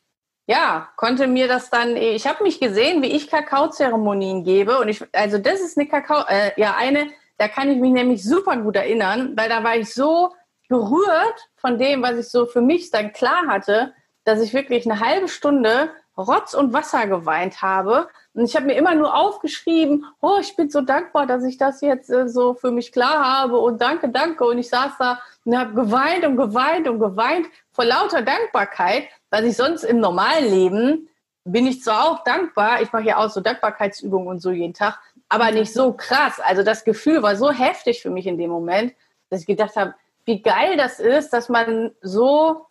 ja, 0.47 0.89
konnte 0.97 1.27
mir 1.27 1.49
das 1.49 1.71
dann, 1.71 1.97
ich 1.97 2.27
habe 2.27 2.45
mich 2.45 2.61
gesehen, 2.61 3.03
wie 3.03 3.11
ich 3.11 3.29
Kakaozeremonien 3.29 4.45
gebe 4.45 4.79
und 4.79 4.89
ich, 4.89 5.03
also 5.13 5.39
das 5.39 5.61
ist 5.61 5.77
eine 5.77 5.89
Kakao, 5.89 6.25
äh, 6.29 6.53
ja 6.57 6.77
eine 6.77 7.09
da 7.41 7.49
kann 7.49 7.71
ich 7.71 7.79
mich 7.79 7.93
nämlich 7.93 8.23
super 8.23 8.59
gut 8.59 8.77
erinnern, 8.77 9.33
weil 9.35 9.49
da 9.49 9.65
war 9.65 9.75
ich 9.75 9.95
so 9.95 10.35
gerührt 10.69 11.49
von 11.57 11.79
dem, 11.79 12.03
was 12.03 12.19
ich 12.19 12.29
so 12.29 12.45
für 12.45 12.61
mich 12.61 12.91
dann 12.91 13.15
klar 13.15 13.47
hatte, 13.49 13.95
dass 14.25 14.43
ich 14.43 14.53
wirklich 14.53 14.85
eine 14.85 15.01
halbe 15.01 15.27
Stunde 15.27 15.89
Rotz 16.19 16.53
und 16.53 16.75
Wasser 16.75 17.07
geweint 17.07 17.63
habe. 17.63 18.09
Und 18.35 18.45
ich 18.45 18.55
habe 18.57 18.67
mir 18.67 18.75
immer 18.75 18.95
nur 18.95 19.17
aufgeschrieben, 19.17 20.05
oh, 20.21 20.37
ich 20.39 20.55
bin 20.55 20.69
so 20.69 20.83
dankbar, 20.83 21.27
dass 21.27 21.43
ich 21.43 21.57
das 21.57 21.81
jetzt 21.81 22.11
äh, 22.11 22.29
so 22.29 22.53
für 22.53 22.71
mich 22.71 22.93
klar 22.93 23.25
habe 23.25 23.59
und 23.59 23.81
danke, 23.81 24.11
danke. 24.11 24.45
Und 24.45 24.59
ich 24.59 24.69
saß 24.69 24.93
da 24.99 25.23
und 25.47 25.57
habe 25.57 25.73
geweint 25.73 26.27
und 26.27 26.37
geweint 26.37 26.89
und 26.89 27.01
geweint 27.01 27.47
vor 27.73 27.87
lauter 27.87 28.21
Dankbarkeit, 28.21 29.05
weil 29.31 29.47
ich 29.47 29.57
sonst 29.57 29.85
im 29.85 29.99
normalen 29.99 30.45
Leben 30.45 31.09
bin 31.45 31.67
ich 31.67 31.83
zwar 31.83 32.07
auch 32.07 32.23
dankbar, 32.23 32.83
ich 32.83 32.93
mache 32.93 33.05
ja 33.05 33.17
auch 33.17 33.31
so 33.31 33.41
Dankbarkeitsübungen 33.41 34.29
und 34.29 34.41
so 34.41 34.51
jeden 34.51 34.75
Tag, 34.75 34.99
aber 35.31 35.51
nicht 35.53 35.73
so 35.73 35.95
krass. 35.95 36.41
Also 36.41 36.63
das 36.63 36.85
Gefühl 36.85 37.23
war 37.23 37.37
so 37.37 37.51
heftig 37.51 38.03
für 38.03 38.11
mich 38.11 38.27
in 38.27 38.37
dem 38.37 38.51
Moment, 38.51 38.93
dass 39.31 39.41
ich 39.41 39.47
gedacht 39.47 39.77
habe, 39.77 39.95
wie 40.27 40.43
geil 40.43 40.77
das 40.77 41.01
ist, 41.01 41.31
dass 41.31 41.49
man 41.49 41.93
so 42.03 42.67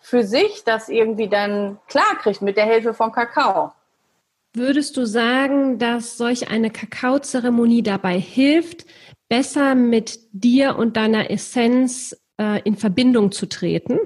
für 0.00 0.24
sich 0.24 0.64
das 0.64 0.88
irgendwie 0.88 1.28
dann 1.28 1.78
klar 1.86 2.16
kriegt 2.20 2.42
mit 2.42 2.56
der 2.56 2.64
Hilfe 2.64 2.94
von 2.94 3.12
Kakao. 3.12 3.72
Würdest 4.54 4.96
du 4.96 5.04
sagen, 5.04 5.78
dass 5.78 6.16
solch 6.16 6.50
eine 6.50 6.70
Kakaozeremonie 6.70 7.82
dabei 7.82 8.18
hilft, 8.18 8.86
besser 9.28 9.74
mit 9.74 10.18
dir 10.32 10.76
und 10.76 10.96
deiner 10.96 11.30
Essenz 11.30 12.16
äh, 12.40 12.62
in 12.62 12.76
Verbindung 12.76 13.30
zu 13.30 13.46
treten? 13.46 13.98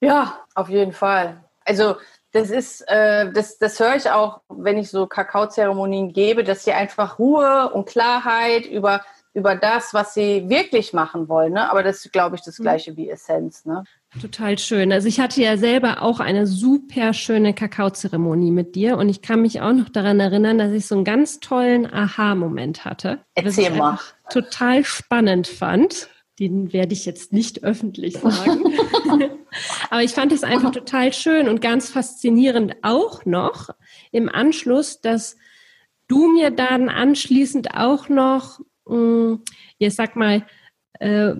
Ja, 0.00 0.40
auf 0.54 0.68
jeden 0.68 0.92
Fall. 0.92 1.42
Also 1.64 1.96
das 2.32 2.50
ist, 2.50 2.80
äh, 2.88 3.30
das, 3.30 3.58
das 3.58 3.78
höre 3.78 3.96
ich 3.96 4.10
auch, 4.10 4.40
wenn 4.48 4.78
ich 4.78 4.90
so 4.90 5.06
Kakaozeremonien 5.06 6.12
gebe, 6.12 6.44
dass 6.44 6.64
sie 6.64 6.72
einfach 6.72 7.18
Ruhe 7.18 7.70
und 7.72 7.86
Klarheit 7.86 8.64
über, 8.64 9.02
über 9.34 9.54
das, 9.54 9.92
was 9.92 10.14
sie 10.14 10.48
wirklich 10.48 10.94
machen 10.94 11.28
wollen. 11.28 11.52
Ne? 11.52 11.70
Aber 11.70 11.82
das 11.82 12.04
ist, 12.04 12.12
glaube 12.12 12.36
ich, 12.36 12.42
das 12.42 12.58
mhm. 12.58 12.62
gleiche 12.62 12.96
wie 12.96 13.10
Essenz. 13.10 13.66
Ne? 13.66 13.84
Total 14.20 14.58
schön. 14.58 14.92
Also 14.92 15.08
ich 15.08 15.20
hatte 15.20 15.42
ja 15.42 15.58
selber 15.58 16.00
auch 16.00 16.20
eine 16.20 16.46
super 16.46 17.12
schöne 17.12 17.52
Kakaozeremonie 17.52 18.50
mit 18.50 18.74
dir 18.76 18.96
und 18.96 19.10
ich 19.10 19.20
kann 19.20 19.42
mich 19.42 19.60
auch 19.60 19.72
noch 19.72 19.90
daran 19.90 20.18
erinnern, 20.18 20.56
dass 20.56 20.72
ich 20.72 20.86
so 20.86 20.94
einen 20.94 21.04
ganz 21.04 21.38
tollen 21.40 21.92
Aha-Moment 21.92 22.86
hatte. 22.86 23.18
Erzähl 23.34 23.70
mal. 23.70 23.98
Total 24.30 24.84
spannend 24.84 25.48
fand. 25.48 26.08
Den 26.38 26.72
werde 26.72 26.94
ich 26.94 27.04
jetzt 27.04 27.34
nicht 27.34 27.62
öffentlich 27.62 28.16
sagen. 28.18 28.64
Aber 29.90 30.02
ich 30.02 30.12
fand 30.12 30.32
es 30.32 30.42
einfach 30.42 30.70
total 30.70 31.12
schön 31.12 31.48
und 31.48 31.60
ganz 31.60 31.90
faszinierend 31.90 32.76
auch 32.82 33.24
noch 33.24 33.70
im 34.10 34.28
Anschluss, 34.28 35.00
dass 35.00 35.36
du 36.08 36.28
mir 36.28 36.50
dann 36.50 36.88
anschließend 36.88 37.74
auch 37.74 38.08
noch, 38.08 38.60
mh, 38.86 39.38
jetzt 39.78 39.96
sag 39.96 40.16
mal, 40.16 40.46
äh, 40.98 41.34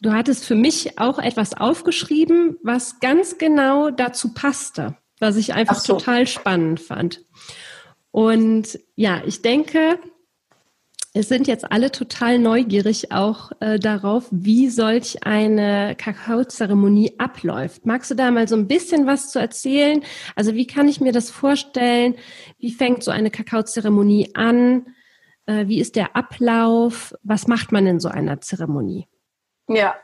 du 0.00 0.12
hattest 0.12 0.44
für 0.44 0.54
mich 0.54 0.98
auch 0.98 1.18
etwas 1.18 1.54
aufgeschrieben, 1.54 2.56
was 2.62 3.00
ganz 3.00 3.38
genau 3.38 3.90
dazu 3.90 4.34
passte, 4.34 4.96
was 5.18 5.36
ich 5.36 5.54
einfach 5.54 5.80
so. 5.80 5.94
total 5.94 6.26
spannend 6.26 6.80
fand. 6.80 7.24
Und 8.10 8.78
ja, 8.94 9.22
ich 9.26 9.42
denke, 9.42 9.98
es 11.16 11.28
sind 11.28 11.46
jetzt 11.46 11.72
alle 11.72 11.90
total 11.90 12.38
neugierig 12.38 13.10
auch 13.10 13.50
äh, 13.60 13.78
darauf, 13.78 14.26
wie 14.30 14.68
solch 14.68 15.24
eine 15.24 15.96
Kakaozeremonie 15.96 17.14
abläuft. 17.18 17.86
Magst 17.86 18.10
du 18.10 18.14
da 18.14 18.30
mal 18.30 18.46
so 18.46 18.54
ein 18.54 18.68
bisschen 18.68 19.06
was 19.06 19.30
zu 19.30 19.38
erzählen? 19.38 20.04
Also 20.34 20.54
wie 20.54 20.66
kann 20.66 20.88
ich 20.88 21.00
mir 21.00 21.12
das 21.12 21.30
vorstellen? 21.30 22.16
Wie 22.58 22.70
fängt 22.70 23.02
so 23.02 23.10
eine 23.10 23.30
Kakaozeremonie 23.30 24.34
an? 24.34 24.94
Äh, 25.46 25.68
wie 25.68 25.80
ist 25.80 25.96
der 25.96 26.16
Ablauf? 26.16 27.14
Was 27.22 27.46
macht 27.46 27.72
man 27.72 27.86
in 27.86 27.98
so 27.98 28.08
einer 28.08 28.42
Zeremonie? 28.42 29.08
Ja, 29.68 29.94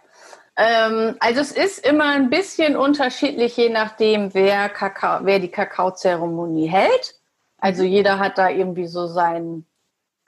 ähm, 0.56 1.16
also 1.20 1.42
es 1.42 1.52
ist 1.52 1.86
immer 1.86 2.06
ein 2.06 2.30
bisschen 2.30 2.74
unterschiedlich, 2.74 3.54
je 3.58 3.68
nachdem, 3.68 4.32
wer, 4.32 4.70
Kakao, 4.70 5.20
wer 5.24 5.40
die 5.40 5.50
Kakaozeremonie 5.50 6.68
hält. 6.68 7.16
Also 7.58 7.82
jeder 7.82 8.18
hat 8.18 8.38
da 8.38 8.48
irgendwie 8.48 8.86
so 8.86 9.06
seinen 9.06 9.66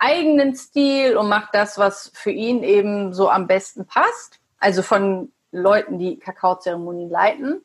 eigenen 0.05 0.55
Stil 0.55 1.17
und 1.17 1.29
macht 1.29 1.55
das, 1.55 1.79
was 1.79 2.11
für 2.15 2.31
ihn 2.31 2.63
eben 2.63 3.15
so 3.15 3.31
am 3.31 3.47
besten 3.47 3.87
passt. 3.87 4.39
Also 4.59 4.83
von 4.83 5.33
Leuten, 5.51 5.99
die 5.99 6.19
Kakaozeremonien 6.19 7.11
leiten. 7.11 7.63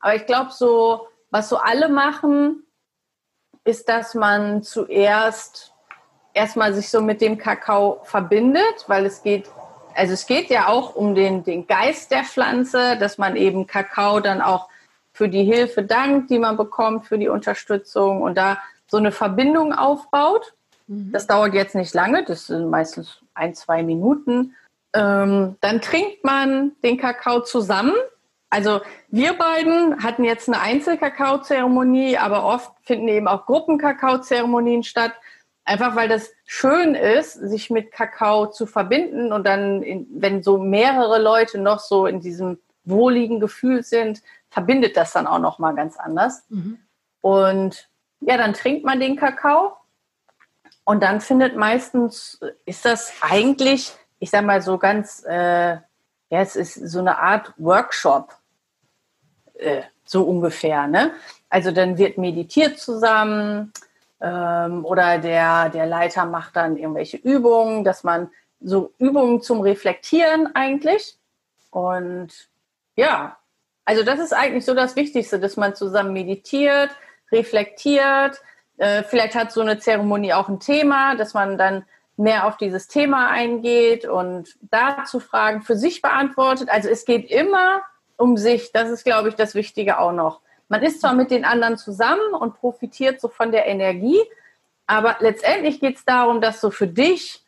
Aber 0.00 0.14
ich 0.14 0.26
glaube, 0.26 0.50
so, 0.52 1.08
was 1.30 1.48
so 1.48 1.56
alle 1.56 1.88
machen, 1.88 2.64
ist, 3.64 3.88
dass 3.88 4.14
man 4.14 4.62
zuerst 4.62 5.72
erstmal 6.34 6.72
sich 6.74 6.88
so 6.88 7.00
mit 7.00 7.20
dem 7.20 7.38
Kakao 7.38 8.00
verbindet, 8.04 8.84
weil 8.86 9.04
es 9.06 9.22
geht, 9.22 9.50
also 9.94 10.14
es 10.14 10.26
geht 10.26 10.50
ja 10.50 10.68
auch 10.68 10.94
um 10.94 11.14
den, 11.14 11.44
den 11.44 11.66
Geist 11.66 12.10
der 12.10 12.24
Pflanze, 12.24 12.96
dass 12.96 13.18
man 13.18 13.36
eben 13.36 13.66
Kakao 13.66 14.20
dann 14.20 14.40
auch 14.40 14.68
für 15.12 15.28
die 15.28 15.44
Hilfe 15.44 15.82
dankt, 15.82 16.30
die 16.30 16.38
man 16.38 16.56
bekommt, 16.56 17.06
für 17.06 17.18
die 17.18 17.28
Unterstützung 17.28 18.22
und 18.22 18.36
da 18.36 18.58
so 18.86 18.96
eine 18.96 19.10
Verbindung 19.10 19.72
aufbaut. 19.72 20.54
Mhm. 20.88 21.12
Das 21.12 21.26
dauert 21.26 21.54
jetzt 21.54 21.74
nicht 21.74 21.94
lange, 21.94 22.24
das 22.24 22.46
sind 22.46 22.68
meistens 22.68 23.20
ein, 23.34 23.54
zwei 23.54 23.82
Minuten. 23.82 24.54
Ähm, 24.94 25.56
dann 25.60 25.80
trinkt 25.80 26.24
man 26.24 26.72
den 26.82 26.96
Kakao 26.98 27.40
zusammen. 27.40 27.94
Also 28.50 28.80
wir 29.08 29.34
beiden 29.34 30.02
hatten 30.02 30.24
jetzt 30.24 30.48
eine 30.48 30.60
Einzelkakaozeremonie, 30.60 32.16
aber 32.16 32.44
oft 32.44 32.72
finden 32.82 33.08
eben 33.08 33.28
auch 33.28 33.44
Gruppenkakaozeremonien 33.44 34.82
statt. 34.82 35.12
Einfach 35.64 35.94
weil 35.94 36.08
das 36.08 36.32
schön 36.46 36.94
ist, 36.94 37.34
sich 37.34 37.68
mit 37.68 37.92
Kakao 37.92 38.46
zu 38.46 38.64
verbinden 38.64 39.32
und 39.34 39.46
dann, 39.46 39.82
in, 39.82 40.06
wenn 40.10 40.42
so 40.42 40.56
mehrere 40.56 41.20
Leute 41.20 41.58
noch 41.58 41.78
so 41.80 42.06
in 42.06 42.20
diesem 42.20 42.58
wohligen 42.84 43.38
Gefühl 43.38 43.82
sind, 43.82 44.22
verbindet 44.48 44.96
das 44.96 45.12
dann 45.12 45.26
auch 45.26 45.40
noch 45.40 45.58
mal 45.58 45.74
ganz 45.74 45.98
anders. 45.98 46.44
Mhm. 46.48 46.78
Und 47.20 47.90
ja, 48.20 48.38
dann 48.38 48.54
trinkt 48.54 48.82
man 48.84 48.98
den 48.98 49.16
Kakao 49.16 49.77
und 50.88 51.02
dann 51.02 51.20
findet 51.20 51.54
meistens, 51.54 52.40
ist 52.64 52.86
das 52.86 53.12
eigentlich, 53.20 53.92
ich 54.20 54.30
sag 54.30 54.46
mal 54.46 54.62
so 54.62 54.78
ganz, 54.78 55.22
äh, 55.28 55.72
ja, 55.72 55.82
es 56.30 56.56
ist 56.56 56.76
so 56.76 57.00
eine 57.00 57.18
Art 57.18 57.52
Workshop, 57.58 58.34
äh, 59.58 59.82
so 60.06 60.22
ungefähr. 60.22 60.86
Ne? 60.86 61.12
Also 61.50 61.72
dann 61.72 61.98
wird 61.98 62.16
meditiert 62.16 62.78
zusammen 62.78 63.70
ähm, 64.22 64.82
oder 64.86 65.18
der, 65.18 65.68
der 65.68 65.84
Leiter 65.84 66.24
macht 66.24 66.56
dann 66.56 66.78
irgendwelche 66.78 67.18
Übungen, 67.18 67.84
dass 67.84 68.02
man 68.02 68.30
so 68.58 68.94
Übungen 68.96 69.42
zum 69.42 69.60
Reflektieren 69.60 70.54
eigentlich. 70.54 71.18
Und 71.68 72.30
ja, 72.96 73.36
also 73.84 74.04
das 74.04 74.20
ist 74.20 74.32
eigentlich 74.32 74.64
so 74.64 74.72
das 74.72 74.96
Wichtigste, 74.96 75.38
dass 75.38 75.58
man 75.58 75.74
zusammen 75.74 76.14
meditiert, 76.14 76.88
reflektiert, 77.30 78.40
äh, 78.78 79.02
vielleicht 79.02 79.34
hat 79.34 79.52
so 79.52 79.60
eine 79.60 79.78
Zeremonie 79.78 80.32
auch 80.32 80.48
ein 80.48 80.60
Thema, 80.60 81.16
dass 81.16 81.34
man 81.34 81.58
dann 81.58 81.84
mehr 82.16 82.46
auf 82.46 82.56
dieses 82.56 82.88
Thema 82.88 83.28
eingeht 83.28 84.04
und 84.04 84.56
dazu 84.60 85.20
Fragen 85.20 85.62
für 85.62 85.76
sich 85.76 86.02
beantwortet. 86.02 86.68
Also 86.68 86.88
es 86.88 87.04
geht 87.04 87.30
immer 87.30 87.82
um 88.16 88.36
sich. 88.36 88.72
Das 88.72 88.90
ist, 88.90 89.04
glaube 89.04 89.28
ich, 89.28 89.36
das 89.36 89.54
Wichtige 89.54 89.98
auch 89.98 90.12
noch. 90.12 90.40
Man 90.68 90.82
ist 90.82 91.00
zwar 91.00 91.14
mit 91.14 91.30
den 91.30 91.44
anderen 91.44 91.78
zusammen 91.78 92.34
und 92.38 92.56
profitiert 92.56 93.20
so 93.20 93.28
von 93.28 93.52
der 93.52 93.66
Energie, 93.66 94.20
aber 94.86 95.16
letztendlich 95.20 95.80
geht 95.80 95.96
es 95.96 96.04
darum, 96.04 96.40
dass 96.40 96.60
du 96.60 96.70
für 96.70 96.88
dich 96.88 97.44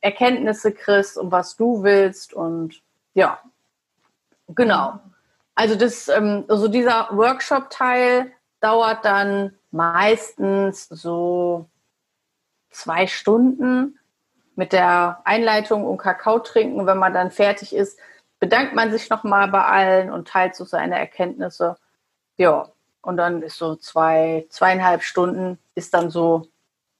Erkenntnisse 0.00 0.72
kriegst 0.72 1.16
und 1.16 1.32
was 1.32 1.56
du 1.56 1.82
willst 1.82 2.34
und 2.34 2.82
ja, 3.14 3.38
genau. 4.48 4.98
Also 5.54 5.74
das, 5.74 6.08
also 6.08 6.68
dieser 6.68 7.08
Workshop-Teil 7.12 8.32
dauert 8.60 9.04
dann 9.04 9.56
meistens 9.72 10.86
so 10.88 11.66
zwei 12.70 13.06
Stunden 13.06 13.98
mit 14.54 14.72
der 14.72 15.20
Einleitung 15.24 15.84
und 15.84 15.98
Kakao 15.98 16.38
trinken. 16.38 16.86
Wenn 16.86 16.98
man 16.98 17.14
dann 17.14 17.30
fertig 17.30 17.74
ist, 17.74 17.98
bedankt 18.38 18.74
man 18.74 18.90
sich 18.90 19.08
nochmal 19.10 19.48
bei 19.48 19.64
allen 19.64 20.10
und 20.10 20.28
teilt 20.28 20.54
so 20.54 20.64
seine 20.64 20.98
Erkenntnisse. 20.98 21.76
Ja, 22.36 22.70
und 23.00 23.16
dann 23.16 23.42
ist 23.42 23.58
so 23.58 23.76
zwei, 23.76 24.46
zweieinhalb 24.48 25.02
Stunden 25.02 25.58
ist 25.74 25.94
dann 25.94 26.10
so 26.10 26.48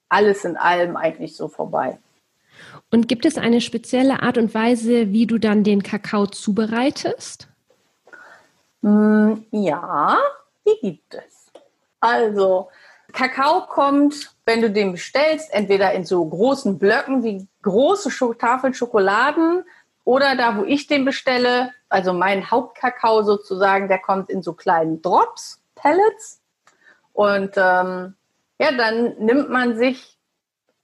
alles 0.08 0.44
in 0.44 0.56
allem 0.56 0.96
eigentlich 0.96 1.36
so 1.36 1.48
vorbei. 1.48 1.98
Und 2.90 3.08
gibt 3.08 3.24
es 3.24 3.38
eine 3.38 3.60
spezielle 3.60 4.22
Art 4.22 4.38
und 4.38 4.54
Weise, 4.54 5.12
wie 5.12 5.26
du 5.26 5.38
dann 5.38 5.64
den 5.64 5.82
Kakao 5.82 6.26
zubereitest? 6.26 7.48
Mm, 8.82 9.34
ja, 9.50 10.18
die 10.66 10.78
gibt 10.80 11.14
es. 11.14 11.41
Also, 12.02 12.68
Kakao 13.12 13.68
kommt, 13.68 14.34
wenn 14.44 14.60
du 14.60 14.70
den 14.72 14.90
bestellst, 14.90 15.54
entweder 15.54 15.92
in 15.92 16.04
so 16.04 16.24
großen 16.24 16.76
Blöcken 16.76 17.22
wie 17.22 17.46
große 17.62 18.10
Tafeln 18.36 18.74
Schokoladen 18.74 19.64
oder 20.02 20.34
da, 20.34 20.56
wo 20.56 20.64
ich 20.64 20.88
den 20.88 21.04
bestelle, 21.04 21.70
also 21.88 22.12
mein 22.12 22.50
Hauptkakao 22.50 23.22
sozusagen, 23.22 23.86
der 23.86 24.00
kommt 24.00 24.30
in 24.30 24.42
so 24.42 24.52
kleinen 24.52 25.00
Drops, 25.00 25.62
Pellets. 25.76 26.40
Und 27.12 27.52
ähm, 27.56 28.16
ja, 28.58 28.72
dann 28.76 29.14
nimmt 29.18 29.48
man 29.48 29.76
sich 29.76 30.18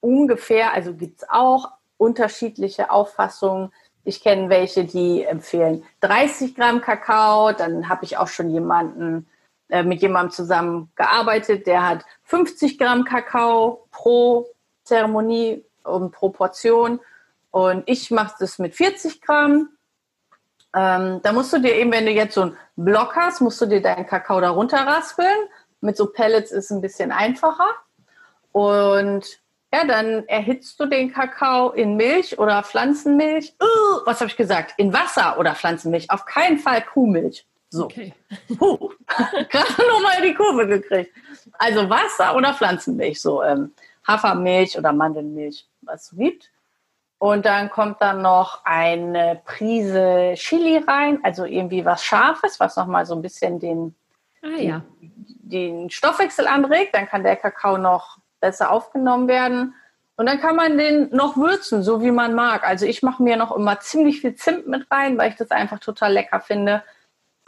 ungefähr, 0.01 0.73
also 0.73 0.95
gibt 0.95 1.23
es 1.23 1.29
auch 1.29 1.73
unterschiedliche 1.97 2.93
Auffassungen. 2.93 3.73
Ich 4.05 4.23
kenne 4.23 4.51
welche, 4.51 4.85
die 4.85 5.25
empfehlen 5.25 5.83
30 6.01 6.55
Gramm 6.55 6.81
Kakao. 6.81 7.51
Dann 7.51 7.89
habe 7.89 8.05
ich 8.05 8.19
auch 8.19 8.29
schon 8.29 8.51
jemanden 8.51 9.27
äh, 9.69 9.83
mit 9.83 10.03
jemandem 10.03 10.31
zusammen 10.31 10.91
gearbeitet, 10.97 11.67
der 11.67 11.87
hat 11.87 12.05
50 12.25 12.79
Gramm 12.79 13.05
Kakao 13.05 13.87
pro 13.91 14.47
Zeremonie 14.85 15.65
und 15.83 16.13
pro 16.13 16.31
Portion. 16.31 17.01
Und 17.51 17.83
ich 17.87 18.11
mache 18.11 18.37
das 18.41 18.59
mit 18.59 18.75
40 18.75 19.21
Gramm. 19.21 19.71
Ähm, 20.75 21.21
da 21.23 21.33
musst 21.33 21.53
du 21.53 21.59
dir 21.59 21.75
eben, 21.75 21.93
wenn 21.93 22.07
du 22.07 22.13
jetzt 22.13 22.35
so 22.35 22.43
einen 22.43 22.57
Block 22.77 23.17
hast, 23.17 23.41
musst 23.41 23.61
du 23.61 23.67
dir 23.67 23.83
deinen 23.83 24.07
Kakao 24.07 24.41
darunter 24.41 24.87
raspeln. 24.87 25.49
Mit 25.81 25.97
so 25.97 26.07
Pellets 26.07 26.51
ist 26.51 26.67
es 26.67 26.71
ein 26.71 26.81
bisschen 26.81 27.13
einfacher. 27.13 27.69
Und 28.53 29.41
ja, 29.73 29.85
dann 29.85 30.27
erhitzt 30.29 30.81
du 30.81 30.87
den 30.87 31.13
Kakao 31.13 31.71
in 31.71 31.97
Milch 31.97 32.39
oder 32.39 32.63
Pflanzenmilch. 32.63 33.55
Uh, 33.63 34.01
was 34.07 34.21
habe 34.21 34.31
ich 34.31 34.37
gesagt? 34.37 34.75
In 34.79 34.93
Wasser 34.93 35.39
oder 35.39 35.55
Pflanzenmilch. 35.55 36.11
Auf 36.11 36.25
keinen 36.25 36.59
Fall 36.59 36.83
Kuhmilch. 36.83 37.47
So. 37.71 37.85
Okay. 37.85 38.15
Puh. 38.59 38.91
Gerade 39.51 39.89
nochmal 39.89 40.23
die 40.23 40.35
Kurve 40.35 40.67
gekriegt. 40.67 41.13
Also 41.59 41.89
Wasser 41.89 42.35
oder 42.35 42.55
Pflanzenmilch. 42.55 43.21
So 43.21 43.43
ähm, 43.43 43.73
Hafermilch 44.07 44.79
oder 44.79 44.93
Mandelmilch, 44.93 45.67
was 45.83 46.13
es 46.13 46.19
gibt. 46.19 46.51
Und 47.19 47.47
dann 47.47 47.69
kommt 47.69 48.01
dann 48.01 48.23
noch 48.23 48.65
eine 48.65 49.43
Prise 49.45 50.35
Chili 50.37 50.79
rein, 50.79 51.19
also 51.25 51.45
irgendwie 51.45 51.85
was 51.85 52.05
Scharfes, 52.05 52.61
was 52.61 52.77
nochmal 52.77 53.07
so 53.07 53.15
ein 53.17 53.23
bisschen 53.23 53.59
den, 53.59 53.95
ah, 54.43 54.61
ja. 54.61 54.83
den, 55.01 55.13
den 55.27 55.91
Stoffwechsel 55.91 56.47
anregt. 56.47 56.95
Dann 56.95 57.09
kann 57.09 57.25
der 57.25 57.37
Kakao 57.37 57.77
noch 57.77 58.19
besser 58.41 58.71
aufgenommen 58.71 59.27
werden. 59.27 59.75
Und 60.17 60.27
dann 60.27 60.41
kann 60.41 60.57
man 60.57 60.79
den 60.79 61.11
noch 61.11 61.37
würzen, 61.37 61.83
so 61.83 62.03
wie 62.03 62.11
man 62.11 62.35
mag. 62.35 62.65
Also 62.65 62.87
ich 62.87 63.03
mache 63.03 63.23
mir 63.23 63.37
noch 63.37 63.55
immer 63.55 63.79
ziemlich 63.81 64.21
viel 64.21 64.35
Zimt 64.35 64.67
mit 64.67 64.91
rein, 64.91 65.19
weil 65.19 65.31
ich 65.31 65.37
das 65.37 65.51
einfach 65.51 65.81
total 65.81 66.13
lecker 66.13 66.41
finde. 66.41 66.83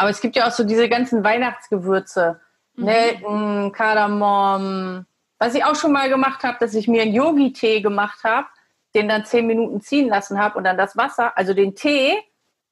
Aber 0.01 0.09
es 0.09 0.23
gibt 0.23 0.35
ja 0.35 0.49
auch 0.49 0.51
so 0.51 0.65
diese 0.65 0.89
ganzen 0.89 1.23
Weihnachtsgewürze. 1.23 2.41
Mhm. 2.75 2.85
Nelken, 2.87 3.73
Kardamom. 3.73 5.05
Was 5.39 5.55
ich 5.55 5.63
auch 5.63 5.75
schon 5.75 5.93
mal 5.93 6.09
gemacht 6.09 6.43
habe, 6.43 6.57
dass 6.59 6.73
ich 6.73 6.89
mir 6.89 7.03
einen 7.03 7.13
Yogi-Tee 7.13 7.83
gemacht 7.83 8.25
habe, 8.25 8.47
den 8.95 9.11
dann 9.11 9.27
zehn 9.27 9.47
Minuten 9.47 9.83
ziehen 9.83 10.09
lassen 10.09 10.39
habe 10.43 10.57
und 10.57 10.65
dann 10.65 10.79
das 10.79 10.97
Wasser, 10.97 11.37
also 11.37 11.53
den 11.53 11.75
Tee, 11.75 12.15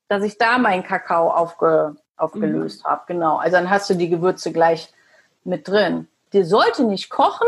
dass 0.09 0.23
ich 0.23 0.39
da 0.39 0.57
meinen 0.57 0.83
Kakao 0.83 1.31
aufge, 1.31 1.97
aufgelöst 2.17 2.85
mhm. 2.85 2.89
habe. 2.89 3.03
Genau. 3.09 3.37
Also 3.37 3.59
dann 3.59 3.69
hast 3.69 3.91
du 3.91 3.95
die 3.95 4.09
Gewürze 4.09 4.51
gleich 4.51 4.91
mit 5.45 5.69
drin. 5.69 6.09
Die 6.33 6.45
sollte 6.45 6.85
nicht 6.85 7.11
kochen, 7.11 7.47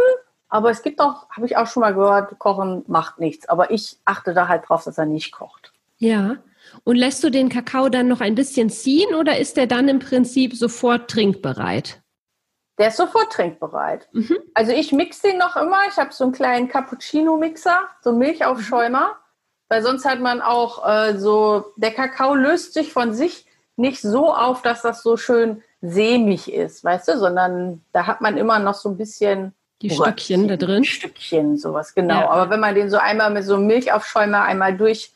aber 0.51 0.69
es 0.69 0.83
gibt 0.83 1.01
auch, 1.01 1.31
habe 1.31 1.47
ich 1.47 1.57
auch 1.57 1.69
schon 1.69 1.81
mal 1.81 1.95
gehört, 1.95 2.39
Kochen 2.39 2.85
macht 2.87 3.19
nichts. 3.19 3.49
Aber 3.49 3.71
ich 3.71 3.97
achte 4.05 4.35
da 4.35 4.47
halt 4.47 4.69
drauf, 4.69 4.85
dass 4.85 4.99
er 4.99 5.07
nicht 5.07 5.33
kocht. 5.33 5.73
Ja. 5.97 6.37
Und 6.85 6.97
lässt 6.97 7.23
du 7.25 7.31
den 7.31 7.49
Kakao 7.49 7.89
dann 7.89 8.09
noch 8.09 8.21
ein 8.21 8.35
bisschen 8.35 8.71
ziehen 8.71 9.15
oder 9.15 9.39
ist 9.39 9.57
der 9.57 9.67
dann 9.67 9.89
im 9.89 9.99
Prinzip 9.99 10.57
sofort 10.57 11.11
trinkbereit? 11.11 12.01
Der 12.79 12.89
ist 12.89 12.97
sofort 12.97 13.33
trinkbereit. 13.33 14.09
Mhm. 14.13 14.39
Also 14.55 14.73
ich 14.73 14.93
mixe 14.93 15.29
den 15.29 15.39
noch 15.39 15.57
immer. 15.57 15.79
Ich 15.89 15.97
habe 15.97 16.13
so 16.13 16.25
einen 16.25 16.33
kleinen 16.33 16.69
Cappuccino-Mixer, 16.69 17.81
so 18.03 18.13
Milchaufschäumer. 18.13 19.09
Mhm. 19.09 19.21
Weil 19.69 19.83
sonst 19.83 20.05
hat 20.05 20.21
man 20.21 20.41
auch 20.41 20.87
äh, 20.89 21.17
so, 21.17 21.73
der 21.77 21.93
Kakao 21.93 22.35
löst 22.35 22.75
sich 22.75 22.93
von 22.93 23.15
sich 23.15 23.47
nicht 23.77 24.01
so 24.01 24.35
auf, 24.35 24.63
dass 24.63 24.83
das 24.83 25.03
so 25.03 25.17
schön 25.17 25.63
sämig 25.81 26.53
ist, 26.53 26.85
weißt 26.85 27.09
du, 27.09 27.19
sondern 27.19 27.83
da 27.93 28.07
hat 28.07 28.21
man 28.21 28.37
immer 28.37 28.59
noch 28.59 28.75
so 28.75 28.91
ein 28.91 28.97
bisschen 28.97 29.55
die 29.81 29.91
Stückchen 29.91 30.47
da 30.49 30.57
drin? 30.57 30.85
Stückchen, 30.85 31.57
sowas, 31.57 31.95
genau. 31.95 32.21
Ja. 32.21 32.31
Aber 32.31 32.51
wenn 32.51 32.61
man 32.61 32.75
den 32.75 32.91
so 32.91 32.99
einmal 32.99 33.31
mit 33.31 33.45
so 33.45 33.55
einem 33.55 33.67
Milchaufschäumer 33.67 34.43
einmal 34.43 34.77
durch, 34.77 35.13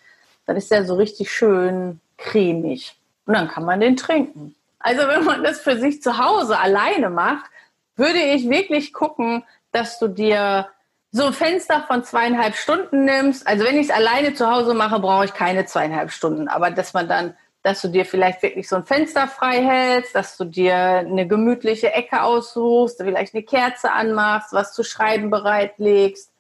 dann 0.47 0.57
ist 0.57 0.71
der 0.71 0.85
so 0.85 0.95
richtig 0.95 1.31
schön 1.31 2.01
cremig. 2.17 2.97
Und 3.27 3.35
dann 3.35 3.49
kann 3.49 3.65
man 3.65 3.81
den 3.81 3.97
trinken. 3.97 4.55
Also 4.79 5.09
wenn 5.09 5.25
man 5.25 5.43
das 5.43 5.61
für 5.61 5.79
sich 5.79 6.03
zu 6.03 6.19
Hause 6.19 6.59
alleine 6.59 7.11
macht, 7.11 7.51
würde 7.97 8.19
ich 8.19 8.49
wirklich 8.49 8.93
gucken, 8.93 9.45
dass 9.73 9.99
du 9.99 10.09
dir 10.09 10.69
so 11.11 11.27
ein 11.27 11.33
Fenster 11.33 11.85
von 11.87 12.05
zweieinhalb 12.05 12.57
Stunden 12.57 13.05
nimmst. 13.05 13.47
Also 13.47 13.65
wenn 13.65 13.77
ich 13.77 13.89
es 13.89 13.95
alleine 13.95 14.35
zu 14.35 14.51
Hause 14.51 14.75
mache, 14.75 14.99
brauche 14.99 15.25
ich 15.25 15.33
keine 15.33 15.65
zweieinhalb 15.65 16.11
Stunden. 16.11 16.49
Aber 16.49 16.71
dass 16.71 16.93
man 16.93 17.09
dann 17.09 17.35
dass 17.65 17.81
du 17.81 17.89
dir 17.89 18.05
vielleicht 18.05 18.43
wirklich 18.43 18.69
so 18.69 18.77
ein 18.77 18.85
Fenster 18.85 19.27
frei 19.27 19.65
hältst, 19.65 20.15
dass 20.15 20.37
du 20.37 20.45
dir 20.45 20.77
eine 20.77 21.27
gemütliche 21.27 21.95
Ecke 21.95 22.23
aussuchst, 22.23 23.01
vielleicht 23.01 23.35
eine 23.35 23.43
Kerze 23.43 23.91
anmachst, 23.91 24.53
was 24.53 24.75
zu 24.75 24.85
schreiben 24.85 25.31
bereitlegst. 25.31 26.31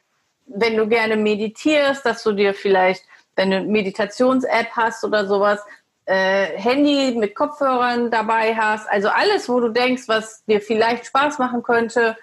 Wenn 0.44 0.76
du 0.76 0.86
gerne 0.86 1.16
meditierst, 1.16 2.04
dass 2.04 2.22
du 2.22 2.32
dir 2.32 2.52
vielleicht, 2.52 3.06
wenn 3.36 3.50
du 3.50 3.56
eine 3.56 3.66
Meditations-App 3.66 4.70
hast 4.72 5.04
oder 5.04 5.26
sowas, 5.26 5.60
äh, 6.06 6.58
Handy 6.58 7.16
mit 7.16 7.34
Kopfhörern 7.34 8.10
dabei 8.10 8.54
hast. 8.54 8.88
Also 8.90 9.08
alles, 9.08 9.48
wo 9.48 9.60
du 9.60 9.70
denkst, 9.70 10.04
was 10.06 10.44
dir 10.44 10.60
vielleicht 10.60 11.06
Spaß 11.06 11.38
machen 11.38 11.62
könnte, 11.62 12.16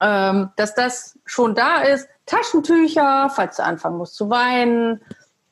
ähm, 0.00 0.50
dass 0.56 0.74
das 0.74 1.18
schon 1.24 1.54
da 1.54 1.82
ist. 1.82 2.08
Taschentücher, 2.26 3.30
falls 3.34 3.56
du 3.56 3.64
anfangen 3.64 3.98
musst 3.98 4.14
zu 4.14 4.30
weinen. 4.30 5.00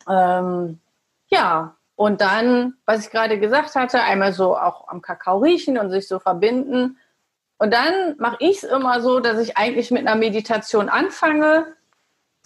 Ähm, 0.09 0.79
ja, 1.29 1.75
und 1.97 2.21
dann, 2.21 2.75
was 2.85 3.07
ich 3.07 3.11
gerade 3.11 3.41
gesagt 3.41 3.75
hatte, 3.75 4.03
einmal 4.03 4.33
so 4.33 4.57
auch 4.57 4.89
am 4.89 5.01
Kakao 5.01 5.39
riechen 5.39 5.79
und 5.79 5.91
sich 5.91 6.07
so 6.07 6.19
verbinden. 6.19 6.99
Und 7.59 7.73
dann 7.73 8.17
mache 8.19 8.37
ich 8.41 8.63
es 8.63 8.65
immer 8.65 9.01
so, 9.01 9.19
dass 9.19 9.41
ich 9.41 9.57
eigentlich 9.57 9.91
mit 9.91 10.07
einer 10.07 10.15
Meditation 10.15 10.91
anfange, 10.91 11.67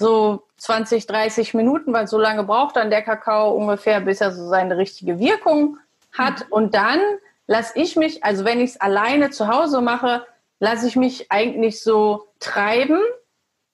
so 0.01 0.43
20, 0.57 1.07
30 1.07 1.55
Minuten, 1.55 1.93
weil 1.93 2.09
so 2.09 2.19
lange 2.19 2.43
braucht 2.43 2.77
dann 2.77 2.91
der 2.91 3.03
Kakao 3.03 3.53
ungefähr, 3.53 4.01
bis 4.01 4.21
er 4.21 4.33
so 4.33 4.49
seine 4.49 4.77
richtige 4.77 5.19
Wirkung 5.21 5.79
hat. 6.13 6.41
Mhm. 6.47 6.53
Und 6.53 6.75
dann 6.75 7.01
lasse 7.47 7.79
ich 7.79 7.97
mich, 7.97 8.25
also 8.25 8.45
wenn 8.45 8.61
ich 8.61 8.71
es 8.71 8.81
alleine 8.81 9.31
zu 9.31 9.47
Hause 9.47 9.81
mache, 9.81 10.27
lasse 10.59 10.89
ich 10.89 10.97
mich 10.97 11.31
eigentlich 11.31 11.83
so 11.83 12.29
treiben 12.41 12.99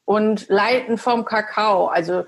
und 0.04 0.48
leiten 0.48 0.98
vom 0.98 1.24
Kakao. 1.24 1.86
Also 1.86 2.24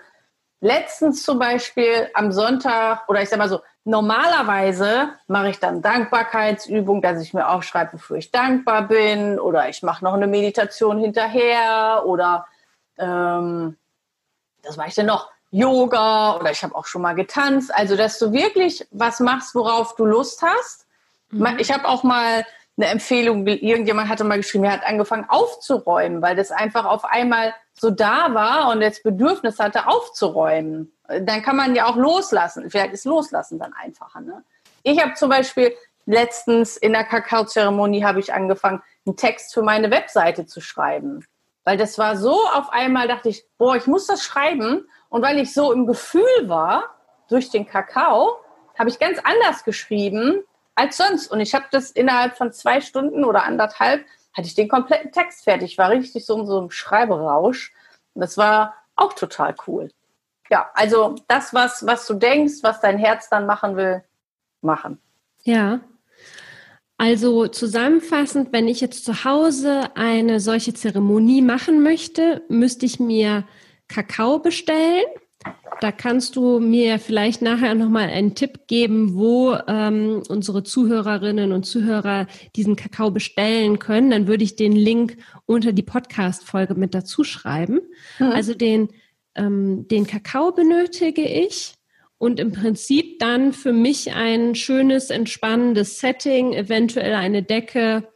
letztens 0.60 1.22
zum 1.22 1.38
Beispiel 1.38 2.08
am 2.14 2.32
Sonntag 2.32 3.08
oder 3.08 3.20
ich 3.20 3.28
sag 3.28 3.38
mal 3.38 3.48
so, 3.48 3.60
normalerweise 3.84 5.10
mache 5.26 5.50
ich 5.50 5.58
dann 5.58 5.82
Dankbarkeitsübung, 5.82 7.02
dass 7.02 7.22
ich 7.22 7.34
mir 7.34 7.48
aufschreibe, 7.48 7.94
wofür 7.94 8.18
ich 8.18 8.30
dankbar 8.30 8.82
bin 8.82 9.40
oder 9.40 9.68
ich 9.68 9.82
mache 9.82 10.04
noch 10.04 10.14
eine 10.14 10.26
Meditation 10.26 10.98
hinterher 10.98 12.02
oder 12.04 12.46
ähm, 12.98 13.76
das 14.62 14.76
mache 14.76 14.88
ich 14.88 14.94
dann 14.94 15.06
noch 15.06 15.30
Yoga 15.50 16.36
oder 16.36 16.50
ich 16.50 16.62
habe 16.62 16.74
auch 16.74 16.86
schon 16.86 17.02
mal 17.02 17.14
getanzt. 17.14 17.74
Also, 17.74 17.96
dass 17.96 18.18
du 18.18 18.32
wirklich 18.32 18.86
was 18.90 19.20
machst, 19.20 19.54
worauf 19.54 19.94
du 19.96 20.04
Lust 20.04 20.42
hast. 20.42 20.86
Mhm. 21.30 21.56
Ich 21.58 21.72
habe 21.72 21.86
auch 21.86 22.02
mal 22.02 22.44
eine 22.76 22.86
Empfehlung, 22.86 23.46
irgendjemand 23.46 24.08
hatte 24.08 24.22
mal 24.24 24.36
geschrieben, 24.36 24.64
er 24.64 24.72
hat 24.72 24.86
angefangen 24.86 25.26
aufzuräumen, 25.28 26.22
weil 26.22 26.36
das 26.36 26.52
einfach 26.52 26.84
auf 26.84 27.04
einmal 27.04 27.52
so 27.74 27.90
da 27.90 28.34
war 28.34 28.70
und 28.70 28.80
das 28.80 29.02
Bedürfnis 29.02 29.58
hatte, 29.58 29.88
aufzuräumen. 29.88 30.92
Dann 31.08 31.42
kann 31.42 31.56
man 31.56 31.74
ja 31.74 31.86
auch 31.86 31.96
loslassen. 31.96 32.70
Vielleicht 32.70 32.92
ist 32.92 33.04
Loslassen 33.04 33.58
dann 33.58 33.72
einfacher. 33.72 34.20
Ne? 34.20 34.44
Ich 34.82 35.02
habe 35.02 35.14
zum 35.14 35.28
Beispiel 35.28 35.74
letztens 36.06 36.76
in 36.76 36.92
der 36.92 37.04
Kakaozeremonie 37.04 38.04
habe 38.04 38.20
ich 38.20 38.32
angefangen, 38.32 38.80
einen 39.06 39.16
Text 39.16 39.54
für 39.54 39.62
meine 39.62 39.90
Webseite 39.90 40.46
zu 40.46 40.60
schreiben. 40.60 41.26
Weil 41.68 41.76
das 41.76 41.98
war 41.98 42.16
so 42.16 42.32
auf 42.54 42.72
einmal, 42.72 43.08
dachte 43.08 43.28
ich, 43.28 43.44
boah, 43.58 43.76
ich 43.76 43.86
muss 43.86 44.06
das 44.06 44.24
schreiben. 44.24 44.88
Und 45.10 45.20
weil 45.20 45.38
ich 45.38 45.52
so 45.52 45.70
im 45.70 45.84
Gefühl 45.84 46.22
war, 46.48 46.96
durch 47.28 47.50
den 47.50 47.66
Kakao, 47.66 48.38
habe 48.78 48.88
ich 48.88 48.98
ganz 48.98 49.18
anders 49.22 49.64
geschrieben 49.64 50.44
als 50.76 50.96
sonst. 50.96 51.30
Und 51.30 51.40
ich 51.40 51.54
habe 51.54 51.66
das 51.70 51.90
innerhalb 51.90 52.38
von 52.38 52.52
zwei 52.54 52.80
Stunden 52.80 53.22
oder 53.22 53.44
anderthalb 53.44 54.06
hatte 54.32 54.46
ich 54.46 54.54
den 54.54 54.70
kompletten 54.70 55.12
Text 55.12 55.44
fertig. 55.44 55.76
war 55.76 55.90
richtig 55.90 56.24
so 56.24 56.40
in 56.40 56.46
so 56.46 56.58
einem 56.58 56.70
Schreiberausch. 56.70 57.74
das 58.14 58.38
war 58.38 58.74
auch 58.96 59.12
total 59.12 59.54
cool. 59.66 59.90
Ja, 60.48 60.70
also 60.72 61.16
das, 61.28 61.52
was, 61.52 61.84
was 61.84 62.06
du 62.06 62.14
denkst, 62.14 62.62
was 62.62 62.80
dein 62.80 62.96
Herz 62.96 63.28
dann 63.28 63.44
machen 63.44 63.76
will, 63.76 64.02
machen. 64.62 65.02
Ja. 65.42 65.80
Also 66.98 67.46
zusammenfassend, 67.46 68.52
wenn 68.52 68.68
ich 68.68 68.80
jetzt 68.80 69.04
zu 69.04 69.24
Hause 69.24 69.96
eine 69.96 70.40
solche 70.40 70.74
Zeremonie 70.74 71.42
machen 71.42 71.82
möchte, 71.82 72.42
müsste 72.48 72.86
ich 72.86 73.00
mir 73.00 73.44
Kakao 73.88 74.38
bestellen 74.40 75.06
da 75.80 75.92
kannst 75.92 76.36
du 76.36 76.58
mir 76.58 76.98
vielleicht 76.98 77.42
nachher 77.42 77.74
nochmal 77.74 78.08
einen 78.08 78.34
Tipp 78.34 78.66
geben, 78.66 79.14
wo 79.14 79.56
ähm, 79.68 80.22
unsere 80.28 80.64
Zuhörerinnen 80.64 81.52
und 81.52 81.64
Zuhörer 81.64 82.26
diesen 82.56 82.74
Kakao 82.74 83.10
bestellen 83.10 83.78
können. 83.78 84.10
Dann 84.10 84.26
würde 84.26 84.44
ich 84.44 84.56
den 84.56 84.72
Link 84.72 85.16
unter 85.46 85.72
die 85.72 85.82
Podcast-Folge 85.82 86.74
mit 86.74 86.94
dazu 86.94 87.22
schreiben. 87.22 87.80
Mhm. 88.18 88.32
Also 88.32 88.54
den, 88.54 88.88
ähm, 89.36 89.86
den 89.88 90.06
Kakao 90.06 90.52
benötige 90.52 91.22
ich 91.22 91.74
und 92.18 92.38
im 92.40 92.52
Prinzip 92.52 93.18
dann 93.18 93.52
für 93.52 93.72
mich 93.72 94.12
ein 94.12 94.54
schönes, 94.54 95.10
entspannendes 95.10 96.00
Setting, 96.00 96.52
eventuell 96.52 97.14
eine 97.14 97.42
Decke, 97.42 98.08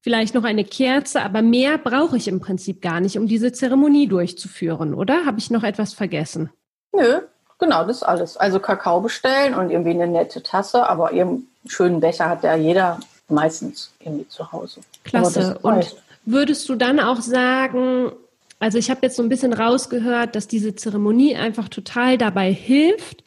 vielleicht 0.00 0.34
noch 0.34 0.44
eine 0.44 0.64
Kerze, 0.64 1.22
aber 1.22 1.42
mehr 1.42 1.78
brauche 1.78 2.16
ich 2.16 2.28
im 2.28 2.40
Prinzip 2.40 2.82
gar 2.82 3.00
nicht, 3.00 3.16
um 3.16 3.26
diese 3.26 3.52
Zeremonie 3.52 4.08
durchzuführen, 4.08 4.94
oder? 4.94 5.24
Habe 5.26 5.38
ich 5.38 5.50
noch 5.50 5.62
etwas 5.62 5.94
vergessen? 5.94 6.50
Nö, 6.92 7.20
genau, 7.58 7.84
das 7.84 7.98
ist 7.98 8.02
alles. 8.02 8.36
Also 8.36 8.60
Kakao 8.60 9.00
bestellen 9.00 9.54
und 9.54 9.70
irgendwie 9.70 9.90
eine 9.90 10.06
nette 10.06 10.42
Tasse, 10.42 10.86
aber 10.88 11.12
eben 11.12 11.48
schönen 11.66 12.00
Becher 12.00 12.28
hat 12.28 12.42
ja 12.42 12.56
jeder. 12.56 13.00
meistens 13.28 13.90
irgendwie 14.00 14.28
zu 14.28 14.52
Hause. 14.52 14.80
Klasse. 15.02 15.58
Und 15.62 15.96
würdest 16.26 16.68
du 16.68 16.74
dann 16.74 17.00
auch 17.00 17.22
sagen, 17.22 18.12
also 18.58 18.78
ich 18.78 18.90
habe 18.90 19.00
jetzt 19.02 19.16
so 19.16 19.22
ein 19.22 19.28
bisschen 19.28 19.52
rausgehört, 19.52 20.34
dass 20.34 20.48
diese 20.48 20.74
Zeremonie 20.74 21.36
einfach 21.36 21.68
total 21.68 22.18
dabei 22.18 22.52
hilft, 22.52 23.24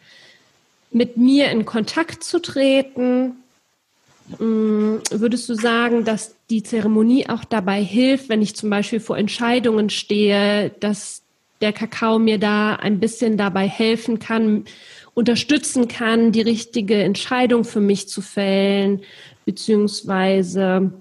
mit 0.92 1.18
mir 1.18 1.52
in 1.52 1.66
Kontakt 1.66 2.24
zu 2.24 2.40
treten. 2.40 3.36
Mm, 4.40 4.98
würdest 5.12 5.48
du 5.50 5.54
sagen, 5.54 6.06
dass 6.06 6.36
die 6.50 6.64
Zeremonie 6.64 7.30
auch 7.30 7.44
dabei 7.44 7.84
hilft, 7.84 8.30
wenn 8.30 8.42
ich 8.42 8.56
zum 8.56 8.70
Beispiel 8.70 9.00
vor 9.00 9.18
Entscheidungen 9.18 9.90
stehe, 9.90 10.72
dass 10.80 11.22
der 11.62 11.74
Kakao 11.74 12.20
mir 12.20 12.38
da 12.38 12.76
ein 12.76 13.00
bisschen 13.00 13.38
dabei 13.38 13.68
helfen 13.68 14.20
kann, 14.20 14.66
unterstützen 15.14 15.88
kann, 15.88 16.32
die 16.32 16.42
richtige 16.42 17.02
Entscheidung 17.04 17.64
für 17.64 17.80
mich 17.80 18.08
zu 18.08 18.22
fällen, 18.22 19.02
beziehungsweise 19.46 20.92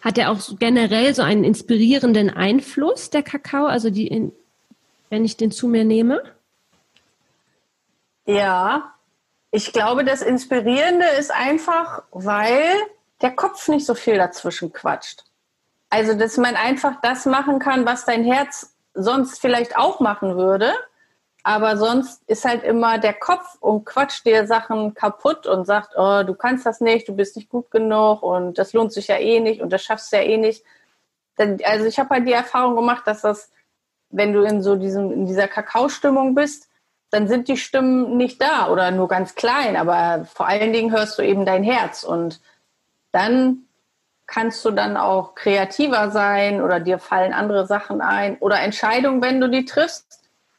hat 0.00 0.18
er 0.18 0.30
auch 0.30 0.40
generell 0.58 1.14
so 1.14 1.22
einen 1.22 1.44
inspirierenden 1.44 2.30
Einfluss, 2.30 3.10
der 3.10 3.22
Kakao, 3.22 3.66
also 3.66 3.90
die, 3.90 4.32
wenn 5.10 5.24
ich 5.24 5.36
den 5.36 5.50
zu 5.50 5.68
mir 5.68 5.84
nehme? 5.84 6.22
Ja, 8.26 8.94
ich 9.50 9.72
glaube, 9.72 10.04
das 10.04 10.22
Inspirierende 10.22 11.06
ist 11.18 11.32
einfach, 11.32 12.02
weil 12.10 12.68
der 13.22 13.30
Kopf 13.30 13.68
nicht 13.68 13.86
so 13.86 13.94
viel 13.94 14.16
dazwischen 14.16 14.72
quatscht. 14.72 15.24
Also, 15.90 16.14
dass 16.14 16.36
man 16.36 16.54
einfach 16.54 17.00
das 17.00 17.24
machen 17.24 17.58
kann, 17.58 17.86
was 17.86 18.04
dein 18.04 18.24
Herz 18.24 18.74
sonst 18.92 19.40
vielleicht 19.40 19.76
auch 19.76 20.00
machen 20.00 20.36
würde 20.36 20.74
aber 21.48 21.78
sonst 21.78 22.22
ist 22.26 22.44
halt 22.44 22.62
immer 22.62 22.98
der 22.98 23.14
Kopf 23.14 23.56
und 23.60 23.86
quatscht 23.86 24.26
dir 24.26 24.46
Sachen 24.46 24.92
kaputt 24.92 25.46
und 25.46 25.64
sagt, 25.64 25.94
oh, 25.96 26.22
du 26.22 26.34
kannst 26.34 26.66
das 26.66 26.82
nicht, 26.82 27.08
du 27.08 27.16
bist 27.16 27.36
nicht 27.36 27.48
gut 27.48 27.70
genug 27.70 28.22
und 28.22 28.58
das 28.58 28.74
lohnt 28.74 28.92
sich 28.92 29.08
ja 29.08 29.16
eh 29.16 29.40
nicht 29.40 29.62
und 29.62 29.72
das 29.72 29.82
schaffst 29.82 30.12
du 30.12 30.18
ja 30.18 30.24
eh 30.24 30.36
nicht. 30.36 30.62
Also 31.38 31.86
ich 31.86 31.98
habe 31.98 32.10
halt 32.10 32.28
die 32.28 32.34
Erfahrung 32.34 32.76
gemacht, 32.76 33.06
dass 33.06 33.22
das, 33.22 33.50
wenn 34.10 34.34
du 34.34 34.42
in 34.42 34.60
so 34.60 34.76
diesem, 34.76 35.10
in 35.10 35.24
dieser 35.24 35.48
Kakaostimmung 35.48 36.34
bist, 36.34 36.68
dann 37.08 37.28
sind 37.28 37.48
die 37.48 37.56
Stimmen 37.56 38.18
nicht 38.18 38.42
da 38.42 38.68
oder 38.68 38.90
nur 38.90 39.08
ganz 39.08 39.34
klein, 39.34 39.76
aber 39.76 40.26
vor 40.26 40.46
allen 40.46 40.74
Dingen 40.74 40.92
hörst 40.92 41.18
du 41.18 41.22
eben 41.22 41.46
dein 41.46 41.62
Herz 41.64 42.04
und 42.04 42.42
dann 43.10 43.62
kannst 44.26 44.62
du 44.66 44.70
dann 44.70 44.98
auch 44.98 45.34
kreativer 45.34 46.10
sein 46.10 46.60
oder 46.60 46.78
dir 46.78 46.98
fallen 46.98 47.32
andere 47.32 47.66
Sachen 47.66 48.02
ein 48.02 48.36
oder 48.36 48.60
Entscheidungen, 48.60 49.22
wenn 49.22 49.40
du 49.40 49.48
die 49.48 49.64
triffst, 49.64 50.17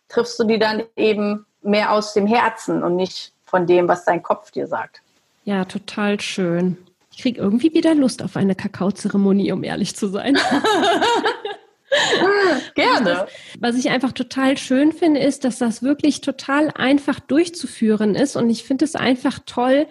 triffst 0.10 0.40
du 0.40 0.44
die 0.44 0.60
dann 0.60 0.84
eben 0.96 1.46
mehr 1.62 1.94
aus 1.94 2.14
dem 2.14 2.28
Herzen 2.28 2.84
und 2.84 2.96
nicht 2.96 3.34
von 3.46 3.66
dem, 3.66 3.88
was 3.88 4.06
dein 4.06 4.22
Kopf 4.22 4.52
dir 4.52 4.68
sagt. 4.68 5.02
Ja, 5.46 5.66
total 5.66 6.20
schön. 6.20 6.78
Ich 7.12 7.22
kriege 7.22 7.42
irgendwie 7.42 7.74
wieder 7.74 7.96
Lust 7.96 8.22
auf 8.24 8.36
eine 8.36 8.56
Kakaozeremonie, 8.56 9.52
um 9.52 9.64
ehrlich 9.64 9.96
zu 9.96 10.08
sein. 10.08 10.38
Gerne. 12.76 13.28
Was 13.60 13.76
ich 13.76 13.90
einfach 13.90 14.12
total 14.12 14.58
schön 14.58 14.92
finde, 14.92 15.20
ist, 15.20 15.44
dass 15.44 15.58
das 15.58 15.84
wirklich 15.84 16.22
total 16.22 16.70
einfach 16.76 17.20
durchzuführen 17.20 18.16
ist. 18.16 18.36
Und 18.36 18.50
ich 18.50 18.64
finde 18.64 18.86
es 18.86 18.96
einfach 18.96 19.40
toll, 19.46 19.88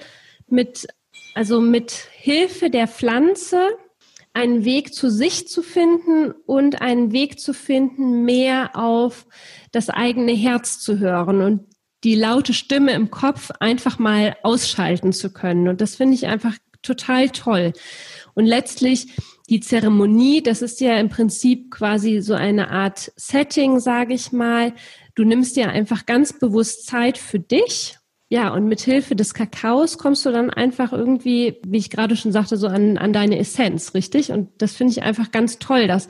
mit, 0.49 0.87
also 1.35 1.61
mit 1.61 1.93
Hilfe 2.13 2.71
der 2.71 2.89
Pflanze 2.89 3.69
einen 4.39 4.65
Weg 4.65 4.95
zu 4.95 5.11
sich 5.11 5.49
zu 5.49 5.63
finden 5.63 6.31
und 6.47 6.81
einen 6.81 7.11
Weg 7.11 7.41
zu 7.41 7.53
finden, 7.53 8.25
mehr 8.25 8.77
auf 8.77 9.27
das 9.73 9.91
eigene 9.91 10.31
Herz 10.31 10.79
zu 10.79 11.01
hören 11.01 11.43
und 11.43 11.67
die 12.05 12.15
laute 12.15 12.55
Stimme 12.55 12.93
im 12.93 13.11
Kopf 13.11 13.51
einfach 13.59 13.99
mal 13.99 14.37
ausschalten 14.45 15.13
zu 15.13 15.33
können. 15.33 15.67
Und 15.67 15.81
das 15.81 15.97
finde 15.97 16.15
ich 16.15 16.29
einfach 16.29 16.57
total 16.83 17.31
toll. 17.31 17.73
Und 18.35 18.47
letztlich 18.47 19.09
die 19.49 19.59
Zeremonie, 19.59 20.41
das 20.41 20.63
ist 20.63 20.81
ja 20.81 21.01
im 21.01 21.09
Prinzip 21.09 21.73
quasi 21.73 22.21
so 22.21 22.35
eine 22.35 22.71
Art 22.71 23.11
Setting, 23.17 23.81
sage 23.81 24.15
ich 24.15 24.31
mal. 24.31 24.73
Du 25.17 25.25
nimmst 25.25 25.57
ja 25.57 25.67
einfach 25.67 26.07
ganz 26.07 26.39
bewusst 26.39 26.87
Zeit 26.87 27.19
für 27.19 27.41
dich 27.41 27.98
ja, 28.31 28.53
und 28.53 28.69
mit 28.69 28.81
Hilfe 28.81 29.17
des 29.17 29.33
Kakaos 29.33 29.97
kommst 29.97 30.27
du 30.27 30.31
dann 30.31 30.51
einfach 30.51 30.93
irgendwie, 30.93 31.61
wie 31.67 31.79
ich 31.79 31.89
gerade 31.89 32.15
schon 32.15 32.31
sagte, 32.33 32.59
so 32.59 32.69
an, 32.69 32.99
an 32.99 33.15
deine 33.15 33.39
Essenz, 33.39 33.95
richtig? 33.95 34.33
Und 34.33 34.51
das 34.59 34.77
finde 34.77 34.93
ich 34.93 35.03
einfach 35.03 35.31
ganz 35.31 35.59
toll, 35.59 35.87
dass, 35.87 36.09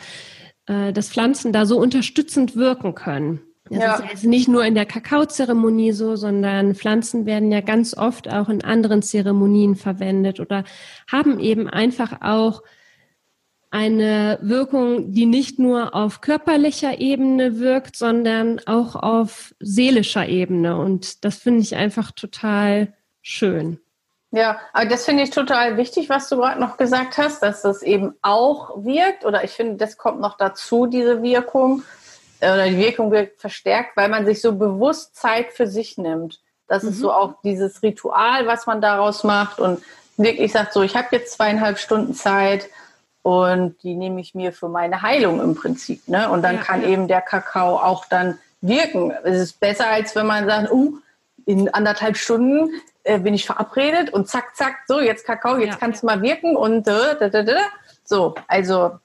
äh, 0.66 0.92
dass 0.92 1.10
Pflanzen 1.10 1.52
da 1.52 1.64
so 1.64 1.78
unterstützend 1.78 2.56
wirken 2.56 2.96
können. 2.96 3.40
Das 3.70 3.78
ja. 3.78 3.94
ist 3.96 4.10
jetzt 4.10 4.24
nicht 4.24 4.48
nur 4.48 4.64
in 4.64 4.74
der 4.74 4.86
Kakaozeremonie 4.86 5.92
so, 5.92 6.16
sondern 6.16 6.74
Pflanzen 6.74 7.26
werden 7.26 7.52
ja 7.52 7.60
ganz 7.60 7.96
oft 7.96 8.28
auch 8.32 8.48
in 8.48 8.64
anderen 8.64 9.02
Zeremonien 9.02 9.76
verwendet 9.76 10.40
oder 10.40 10.64
haben 11.10 11.38
eben 11.38 11.68
einfach 11.68 12.20
auch 12.22 12.62
eine 13.70 14.38
Wirkung, 14.40 15.12
die 15.12 15.26
nicht 15.26 15.58
nur 15.58 15.94
auf 15.94 16.20
körperlicher 16.20 16.98
Ebene 16.98 17.58
wirkt, 17.58 17.96
sondern 17.96 18.60
auch 18.66 18.96
auf 18.96 19.54
seelischer 19.60 20.26
Ebene. 20.26 20.78
Und 20.78 21.24
das 21.24 21.36
finde 21.36 21.60
ich 21.60 21.76
einfach 21.76 22.12
total 22.12 22.94
schön. 23.20 23.78
Ja, 24.30 24.58
aber 24.72 24.86
das 24.86 25.04
finde 25.04 25.22
ich 25.22 25.30
total 25.30 25.76
wichtig, 25.76 26.08
was 26.08 26.28
du 26.28 26.36
gerade 26.36 26.60
noch 26.60 26.76
gesagt 26.76 27.16
hast, 27.18 27.42
dass 27.42 27.62
das 27.62 27.82
eben 27.82 28.14
auch 28.22 28.84
wirkt. 28.84 29.24
Oder 29.24 29.44
ich 29.44 29.52
finde, 29.52 29.76
das 29.76 29.96
kommt 29.96 30.20
noch 30.20 30.36
dazu, 30.36 30.86
diese 30.86 31.22
Wirkung. 31.22 31.82
Oder 32.40 32.68
die 32.68 32.78
Wirkung 32.78 33.10
wird 33.10 33.40
verstärkt, 33.40 33.96
weil 33.96 34.08
man 34.08 34.26
sich 34.26 34.40
so 34.40 34.52
bewusst 34.52 35.16
Zeit 35.16 35.52
für 35.52 35.66
sich 35.66 35.98
nimmt. 35.98 36.40
Das 36.68 36.82
mhm. 36.82 36.90
ist 36.90 36.98
so 36.98 37.12
auch 37.12 37.34
dieses 37.42 37.82
Ritual, 37.82 38.46
was 38.46 38.66
man 38.66 38.80
daraus 38.80 39.24
macht 39.24 39.60
und 39.60 39.82
wirklich 40.16 40.52
sagt 40.52 40.72
so, 40.72 40.82
ich 40.82 40.96
habe 40.96 41.08
jetzt 41.12 41.32
zweieinhalb 41.32 41.78
Stunden 41.78 42.14
Zeit 42.14 42.68
und 43.22 43.82
die 43.82 43.94
nehme 43.94 44.20
ich 44.20 44.34
mir 44.34 44.52
für 44.52 44.68
meine 44.68 45.02
Heilung 45.02 45.40
im 45.40 45.54
Prinzip. 45.54 46.06
Ne? 46.08 46.30
Und 46.30 46.42
dann 46.42 46.56
ja, 46.56 46.62
kann 46.62 46.82
ja. 46.82 46.88
eben 46.88 47.08
der 47.08 47.20
Kakao 47.20 47.76
auch 47.76 48.04
dann 48.06 48.38
wirken. 48.60 49.12
Es 49.24 49.40
ist 49.40 49.60
besser, 49.60 49.88
als 49.88 50.14
wenn 50.16 50.26
man 50.26 50.46
sagt, 50.46 50.72
uh, 50.72 50.98
in 51.44 51.72
anderthalb 51.72 52.16
Stunden 52.16 52.70
äh, 53.04 53.18
bin 53.18 53.34
ich 53.34 53.46
verabredet 53.46 54.12
und 54.12 54.28
zack, 54.28 54.54
zack, 54.54 54.80
so, 54.86 55.00
jetzt 55.00 55.24
Kakao, 55.24 55.56
jetzt 55.56 55.74
ja, 55.74 55.76
kannst 55.76 56.02
du 56.02 56.06
mal 56.06 56.20
wirken 56.22 56.56
und 56.56 56.86
äh, 56.86 57.16
da, 57.18 57.28
da, 57.28 57.42
da, 57.42 57.56
so, 58.04 58.34
also 58.46 58.98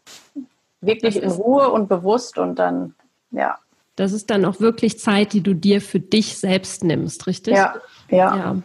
wirklich 0.82 1.22
in 1.22 1.30
Ruhe 1.30 1.70
und 1.70 1.88
bewusst 1.88 2.38
und 2.38 2.56
dann, 2.56 2.96
ja. 3.32 3.58
Das 3.96 4.12
ist 4.12 4.30
dann 4.30 4.44
auch 4.44 4.60
wirklich 4.60 5.00
Zeit, 5.00 5.34
die 5.34 5.42
du 5.42 5.54
dir 5.54 5.80
für 5.80 6.00
dich 6.00 6.38
selbst 6.38 6.84
nimmst, 6.84 7.28
richtig? 7.28 7.56
Ja, 7.56 7.76
ja. 8.10 8.36
ja. 8.36 8.56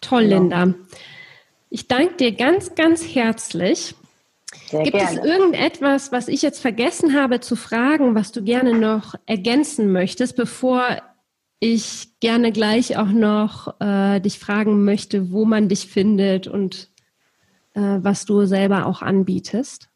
Toll, 0.00 0.24
genau. 0.24 0.36
Linda. 0.40 0.74
Ich 1.70 1.88
danke 1.88 2.14
dir 2.14 2.32
ganz, 2.32 2.74
ganz 2.74 3.02
herzlich 3.02 3.95
sehr 4.68 4.82
Gibt 4.82 4.96
gerne. 4.96 5.20
es 5.20 5.24
irgendetwas, 5.24 6.12
was 6.12 6.28
ich 6.28 6.42
jetzt 6.42 6.60
vergessen 6.60 7.14
habe 7.14 7.40
zu 7.40 7.56
fragen, 7.56 8.14
was 8.14 8.32
du 8.32 8.42
gerne 8.42 8.74
noch 8.74 9.14
ergänzen 9.26 9.92
möchtest, 9.92 10.36
bevor 10.36 10.84
ich 11.60 12.08
gerne 12.20 12.52
gleich 12.52 12.96
auch 12.96 13.06
noch 13.06 13.80
äh, 13.80 14.20
dich 14.20 14.38
fragen 14.38 14.84
möchte, 14.84 15.32
wo 15.32 15.44
man 15.44 15.68
dich 15.68 15.86
findet 15.88 16.46
und 16.46 16.90
äh, 17.74 17.80
was 17.80 18.24
du 18.24 18.44
selber 18.44 18.86
auch 18.86 19.02
anbietest? 19.02 19.88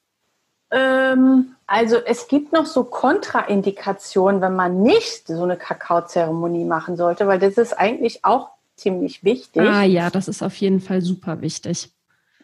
Ähm, 0.70 1.56
also 1.66 1.96
es 1.96 2.28
gibt 2.28 2.52
noch 2.52 2.66
so 2.66 2.84
Kontraindikationen, 2.84 4.40
wenn 4.40 4.54
man 4.54 4.82
nicht 4.82 5.26
so 5.26 5.42
eine 5.42 5.56
Kakaozeremonie 5.56 6.64
machen 6.64 6.96
sollte, 6.96 7.26
weil 7.26 7.38
das 7.38 7.58
ist 7.58 7.72
eigentlich 7.72 8.24
auch 8.24 8.50
ziemlich 8.76 9.24
wichtig. 9.24 9.62
Ah 9.62 9.82
ja, 9.82 10.10
das 10.10 10.28
ist 10.28 10.42
auf 10.42 10.54
jeden 10.56 10.80
Fall 10.80 11.02
super 11.02 11.40
wichtig. 11.40 11.90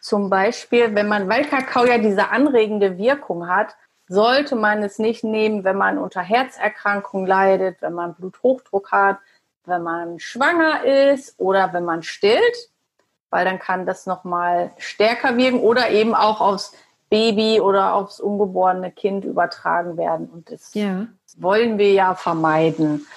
Zum 0.06 0.30
Beispiel, 0.30 0.94
wenn 0.94 1.08
man, 1.08 1.28
weil 1.28 1.44
Kakao 1.46 1.84
ja 1.84 1.98
diese 1.98 2.28
anregende 2.28 2.96
Wirkung 2.96 3.48
hat, 3.48 3.74
sollte 4.06 4.54
man 4.54 4.84
es 4.84 5.00
nicht 5.00 5.24
nehmen, 5.24 5.64
wenn 5.64 5.76
man 5.76 5.98
unter 5.98 6.20
Herzerkrankungen 6.20 7.26
leidet, 7.26 7.82
wenn 7.82 7.94
man 7.94 8.14
Bluthochdruck 8.14 8.92
hat, 8.92 9.18
wenn 9.64 9.82
man 9.82 10.20
schwanger 10.20 10.84
ist 10.84 11.34
oder 11.40 11.72
wenn 11.72 11.84
man 11.84 12.04
stillt, 12.04 12.70
weil 13.30 13.44
dann 13.44 13.58
kann 13.58 13.84
das 13.84 14.06
nochmal 14.06 14.70
stärker 14.78 15.36
wirken 15.36 15.58
oder 15.58 15.90
eben 15.90 16.14
auch 16.14 16.40
aufs 16.40 16.72
Baby 17.10 17.60
oder 17.60 17.94
aufs 17.94 18.20
ungeborene 18.20 18.92
Kind 18.92 19.24
übertragen 19.24 19.96
werden. 19.96 20.30
Und 20.32 20.52
das 20.52 20.72
ja. 20.74 21.08
wollen 21.36 21.78
wir 21.78 21.92
ja 21.92 22.14
vermeiden. 22.14 23.08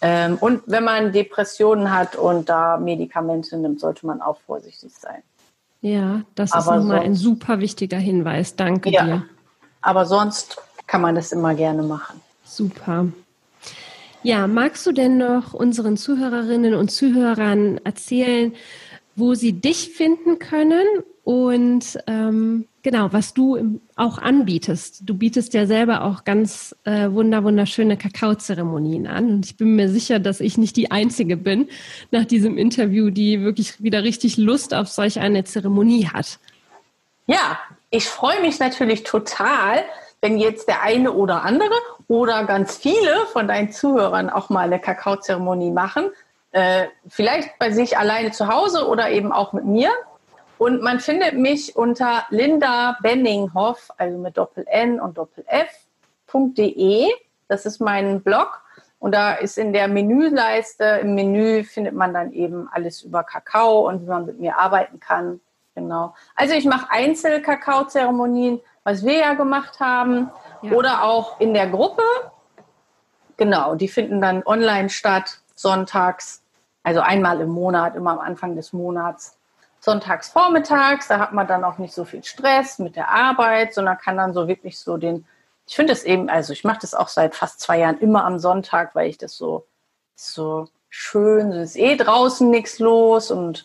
Ähm, 0.00 0.38
und 0.40 0.62
wenn 0.66 0.84
man 0.84 1.10
Depressionen 1.10 1.92
hat 1.92 2.14
und 2.14 2.48
da 2.48 2.76
Medikamente 2.76 3.56
nimmt, 3.56 3.80
sollte 3.80 4.06
man 4.06 4.22
auch 4.22 4.38
vorsichtig 4.46 4.94
sein. 4.96 5.24
Ja, 5.80 6.22
das 6.34 6.52
aber 6.52 6.76
ist 6.76 6.82
nochmal 6.82 7.00
ein 7.00 7.14
super 7.14 7.60
wichtiger 7.60 7.98
Hinweis. 7.98 8.56
Danke 8.56 8.90
ja, 8.90 9.04
dir. 9.04 9.24
Aber 9.80 10.06
sonst 10.06 10.56
kann 10.86 11.02
man 11.02 11.14
das 11.14 11.32
immer 11.32 11.54
gerne 11.54 11.82
machen. 11.82 12.20
Super. 12.44 13.06
Ja, 14.22 14.46
magst 14.46 14.86
du 14.86 14.92
denn 14.92 15.18
noch 15.18 15.54
unseren 15.54 15.96
Zuhörerinnen 15.96 16.74
und 16.74 16.90
Zuhörern 16.90 17.78
erzählen, 17.84 18.52
wo 19.14 19.34
sie 19.34 19.52
dich 19.52 19.90
finden 19.90 20.38
können 20.38 20.84
und 21.24 21.98
ähm, 22.06 22.66
genau, 22.86 23.12
was 23.12 23.34
du 23.34 23.80
auch 23.96 24.18
anbietest. 24.18 25.00
Du 25.04 25.14
bietest 25.14 25.54
ja 25.54 25.66
selber 25.66 26.04
auch 26.04 26.22
ganz 26.22 26.72
äh, 26.84 27.10
wunder 27.10 27.42
wunderschöne 27.42 27.96
Kakaozeremonien 27.96 29.08
an 29.08 29.28
und 29.28 29.44
ich 29.44 29.56
bin 29.56 29.74
mir 29.74 29.88
sicher, 29.88 30.20
dass 30.20 30.38
ich 30.38 30.56
nicht 30.56 30.76
die 30.76 30.92
Einzige 30.92 31.36
bin 31.36 31.68
nach 32.12 32.24
diesem 32.24 32.56
Interview, 32.56 33.10
die 33.10 33.42
wirklich 33.42 33.82
wieder 33.82 34.04
richtig 34.04 34.36
Lust 34.36 34.72
auf 34.72 34.86
solch 34.86 35.18
eine 35.18 35.42
Zeremonie 35.42 36.06
hat. 36.06 36.38
Ja, 37.26 37.58
ich 37.90 38.06
freue 38.06 38.40
mich 38.40 38.60
natürlich 38.60 39.02
total, 39.02 39.82
wenn 40.20 40.38
jetzt 40.38 40.68
der 40.68 40.84
eine 40.84 41.10
oder 41.10 41.42
andere 41.42 41.74
oder 42.06 42.44
ganz 42.44 42.76
viele 42.76 43.26
von 43.32 43.48
deinen 43.48 43.72
Zuhörern 43.72 44.30
auch 44.30 44.48
mal 44.48 44.60
eine 44.60 44.78
Kakaozeremonie 44.78 45.72
machen. 45.72 46.04
Äh, 46.52 46.86
vielleicht 47.08 47.58
bei 47.58 47.72
sich 47.72 47.98
alleine 47.98 48.30
zu 48.30 48.46
Hause 48.46 48.86
oder 48.86 49.10
eben 49.10 49.32
auch 49.32 49.52
mit 49.52 49.64
mir. 49.64 49.90
Und 50.58 50.82
man 50.82 51.00
findet 51.00 51.34
mich 51.34 51.76
unter 51.76 52.24
Linda 52.30 52.96
Benninghoff, 53.02 53.90
also 53.98 54.16
mit 54.18 54.38
Doppel-N 54.38 55.00
und 55.00 55.18
Doppel-F.de. 55.18 57.08
Das 57.48 57.66
ist 57.66 57.80
mein 57.80 58.22
Blog. 58.22 58.62
Und 58.98 59.14
da 59.14 59.34
ist 59.34 59.58
in 59.58 59.74
der 59.74 59.88
Menüleiste, 59.88 60.84
im 61.02 61.14
Menü 61.14 61.64
findet 61.64 61.94
man 61.94 62.14
dann 62.14 62.32
eben 62.32 62.68
alles 62.72 63.02
über 63.02 63.22
Kakao 63.22 63.86
und 63.86 64.02
wie 64.02 64.06
man 64.06 64.24
mit 64.24 64.40
mir 64.40 64.58
arbeiten 64.58 64.98
kann. 64.98 65.40
Genau. 65.74 66.14
Also 66.34 66.54
ich 66.54 66.64
mache 66.64 66.90
Einzel-Kakao-Zeremonien, 66.90 68.60
was 68.82 69.04
wir 69.04 69.18
ja 69.18 69.34
gemacht 69.34 69.78
haben, 69.78 70.30
ja. 70.62 70.72
oder 70.72 71.02
auch 71.04 71.38
in 71.38 71.52
der 71.52 71.68
Gruppe. 71.68 72.02
Genau, 73.36 73.74
die 73.74 73.88
finden 73.88 74.22
dann 74.22 74.42
online 74.46 74.88
statt, 74.88 75.40
sonntags, 75.54 76.42
also 76.82 77.00
einmal 77.00 77.42
im 77.42 77.50
Monat, 77.50 77.94
immer 77.94 78.12
am 78.12 78.20
Anfang 78.20 78.56
des 78.56 78.72
Monats 78.72 79.35
sonntags 79.86 80.28
vormittags, 80.30 81.06
da 81.06 81.20
hat 81.20 81.32
man 81.32 81.46
dann 81.46 81.62
auch 81.62 81.78
nicht 81.78 81.94
so 81.94 82.04
viel 82.04 82.24
Stress 82.24 82.80
mit 82.80 82.96
der 82.96 83.08
Arbeit, 83.08 83.72
sondern 83.72 83.96
kann 83.96 84.16
dann 84.16 84.34
so 84.34 84.48
wirklich 84.48 84.80
so 84.80 84.96
den, 84.96 85.24
ich 85.64 85.76
finde 85.76 85.92
es 85.92 86.02
eben, 86.02 86.28
also 86.28 86.52
ich 86.52 86.64
mache 86.64 86.80
das 86.80 86.92
auch 86.92 87.06
seit 87.06 87.36
fast 87.36 87.60
zwei 87.60 87.78
Jahren 87.78 88.00
immer 88.00 88.24
am 88.24 88.40
Sonntag, 88.40 88.96
weil 88.96 89.08
ich 89.08 89.16
das 89.16 89.36
so, 89.36 89.64
so 90.16 90.68
schön, 90.90 91.52
es 91.52 91.70
ist 91.70 91.76
eh 91.76 91.96
draußen 91.96 92.50
nichts 92.50 92.80
los 92.80 93.30
und 93.30 93.64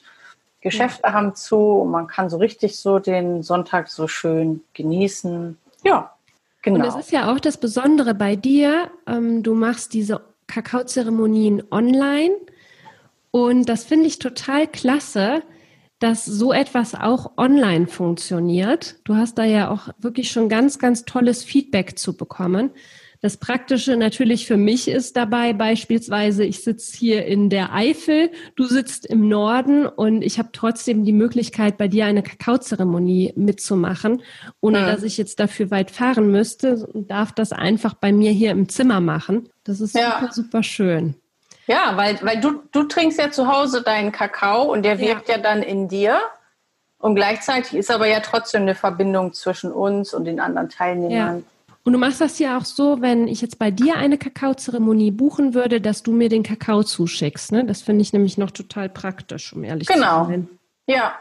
Geschäfte 0.62 1.02
ja. 1.06 1.14
haben 1.14 1.34
zu 1.34 1.58
und 1.58 1.90
man 1.90 2.06
kann 2.06 2.30
so 2.30 2.38
richtig 2.38 2.78
so 2.78 3.00
den 3.00 3.42
Sonntag 3.42 3.90
so 3.90 4.08
schön 4.08 4.64
genießen. 4.76 5.58
Ja, 5.84 6.14
genau. 6.62 6.76
Und 6.76 6.86
das 6.86 6.98
ist 6.98 7.12
ja 7.12 7.34
auch 7.34 7.40
das 7.40 7.58
Besondere 7.58 8.14
bei 8.14 8.36
dir. 8.36 8.92
Ähm, 9.08 9.42
du 9.42 9.56
machst 9.56 9.94
diese 9.94 10.22
Kakaozeremonien 10.46 11.64
online 11.72 12.36
und 13.32 13.66
das 13.66 13.86
finde 13.86 14.06
ich 14.06 14.20
total 14.20 14.68
klasse, 14.68 15.42
dass 16.02 16.26
so 16.26 16.52
etwas 16.52 16.96
auch 16.96 17.38
online 17.38 17.86
funktioniert. 17.86 18.96
Du 19.04 19.16
hast 19.16 19.38
da 19.38 19.46
ja 19.46 19.70
auch 19.70 19.90
wirklich 20.00 20.32
schon 20.32 20.50
ganz, 20.50 20.80
ganz 20.80 21.06
tolles 21.06 21.44
Feedback 21.44 21.98
zu 21.98 22.18
bekommen. 22.18 22.72
Das 23.22 23.38
Praktische 23.38 23.96
natürlich 23.98 24.48
für 24.48 24.58
mich 24.58 24.88
ist 24.88 25.16
dabei 25.16 25.54
beispielsweise, 25.54 26.44
ich 26.44 26.64
sitze 26.64 26.98
hier 26.98 27.26
in 27.28 27.52
der 27.52 27.72
Eifel, 27.72 28.32
du 28.56 28.66
sitzt 28.66 29.06
im 29.06 29.30
Norden 29.30 29.86
und 29.86 30.24
ich 30.24 30.40
habe 30.40 30.50
trotzdem 30.54 31.06
die 31.06 31.14
Möglichkeit, 31.14 31.78
bei 31.78 31.88
dir 31.88 32.08
eine 32.08 32.24
Kakaozeremonie 32.24 33.34
mitzumachen, 33.36 34.24
ohne 34.60 34.80
ja. 34.80 34.88
dass 34.88 35.04
ich 35.04 35.20
jetzt 35.20 35.40
dafür 35.40 35.70
weit 35.70 35.92
fahren 35.92 36.32
müsste 36.32 36.88
und 36.88 37.12
darf 37.12 37.32
das 37.32 37.52
einfach 37.52 37.94
bei 37.94 38.12
mir 38.12 38.32
hier 38.32 38.50
im 38.50 38.70
Zimmer 38.70 39.02
machen. 39.02 39.50
Das 39.64 39.82
ist 39.82 39.94
ja. 39.94 40.20
super, 40.20 40.34
super 40.34 40.64
schön. 40.64 41.16
Ja, 41.72 41.96
weil, 41.96 42.20
weil 42.22 42.42
du, 42.42 42.64
du 42.74 42.84
trinkst 42.84 43.18
ja 43.18 43.32
zu 43.32 43.48
Hause 43.48 43.82
deinen 43.82 44.12
Kakao 44.12 44.64
und 44.64 44.84
der 44.84 45.00
wirkt 45.00 45.30
ja. 45.30 45.38
ja 45.38 45.42
dann 45.42 45.64
in 45.64 45.88
dir. 45.88 46.20
Und 47.00 47.16
gleichzeitig 47.16 47.76
ist 47.76 47.90
aber 47.90 48.08
ja 48.08 48.20
trotzdem 48.20 48.64
eine 48.64 48.76
Verbindung 48.76 49.32
zwischen 49.32 49.72
uns 49.72 50.14
und 50.14 50.26
den 50.26 50.42
anderen 50.42 50.68
Teilnehmern. 50.68 51.38
Ja. 51.38 51.42
Und 51.86 51.94
du 51.94 51.98
machst 51.98 52.20
das 52.20 52.40
ja 52.40 52.58
auch 52.58 52.66
so, 52.66 53.02
wenn 53.02 53.30
ich 53.30 53.42
jetzt 53.42 53.58
bei 53.58 53.72
dir 53.72 53.96
eine 53.96 54.18
Kakaozeremonie 54.18 55.12
buchen 55.12 55.54
würde, 55.54 55.80
dass 55.80 56.04
du 56.04 56.12
mir 56.12 56.28
den 56.28 56.44
Kakao 56.44 56.84
zuschickst. 56.84 57.54
Ne? 57.54 57.64
Das 57.64 57.82
finde 57.82 58.02
ich 58.02 58.12
nämlich 58.12 58.38
noch 58.38 58.52
total 58.52 58.90
praktisch, 58.90 59.54
um 59.54 59.64
ehrlich 59.64 59.88
genau. 59.88 60.26
zu 60.26 60.30
sein. 60.32 60.50
Genau. 60.86 61.00
Ja. 61.00 61.16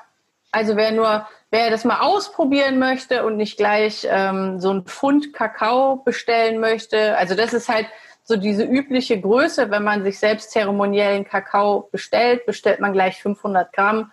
Also 0.51 0.75
wer 0.75 0.91
nur, 0.91 1.29
wer 1.53 1.71
das 1.71 1.85
mal 1.85 2.01
ausprobieren 2.01 2.81
möchte 2.81 3.25
und 3.25 3.37
nicht 3.37 3.57
gleich 3.57 4.05
ähm, 4.11 4.59
so 4.59 4.71
ein 4.71 4.83
Pfund 4.83 5.33
Kakao 5.33 6.03
bestellen 6.05 6.59
möchte, 6.59 7.17
also 7.17 7.37
das 7.37 7.55
ist 7.55 7.69
halt, 7.69 7.87
so 8.31 8.37
diese 8.37 8.62
übliche 8.62 9.21
Größe, 9.21 9.71
wenn 9.73 9.83
man 9.83 10.05
sich 10.05 10.21
selbst 10.21 10.53
zeremoniellen 10.53 11.25
Kakao 11.25 11.88
bestellt, 11.90 12.47
bestellt 12.47 12.79
man 12.81 12.93
gleich 12.93 13.21
500 13.21 13.73
Gramm. 13.73 14.12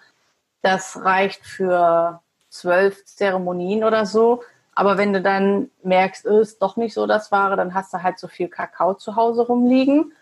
Das 0.63 0.99
reicht 1.03 1.45
für 1.45 2.19
zwölf 2.49 3.05
Zeremonien 3.05 3.83
oder 3.83 4.07
so. 4.07 4.41
Aber 4.73 4.97
wenn 4.97 5.13
du 5.13 5.21
dann 5.21 5.69
merkst, 5.83 6.25
ist 6.25 6.63
doch 6.63 6.77
nicht 6.77 6.95
so 6.95 7.05
das 7.05 7.31
Wahre, 7.31 7.55
dann 7.57 7.75
hast 7.75 7.93
du 7.93 8.01
halt 8.01 8.17
so 8.17 8.27
viel 8.27 8.47
Kakao 8.47 8.95
zu 8.95 9.15
Hause 9.15 9.43
rumliegen. 9.45 10.13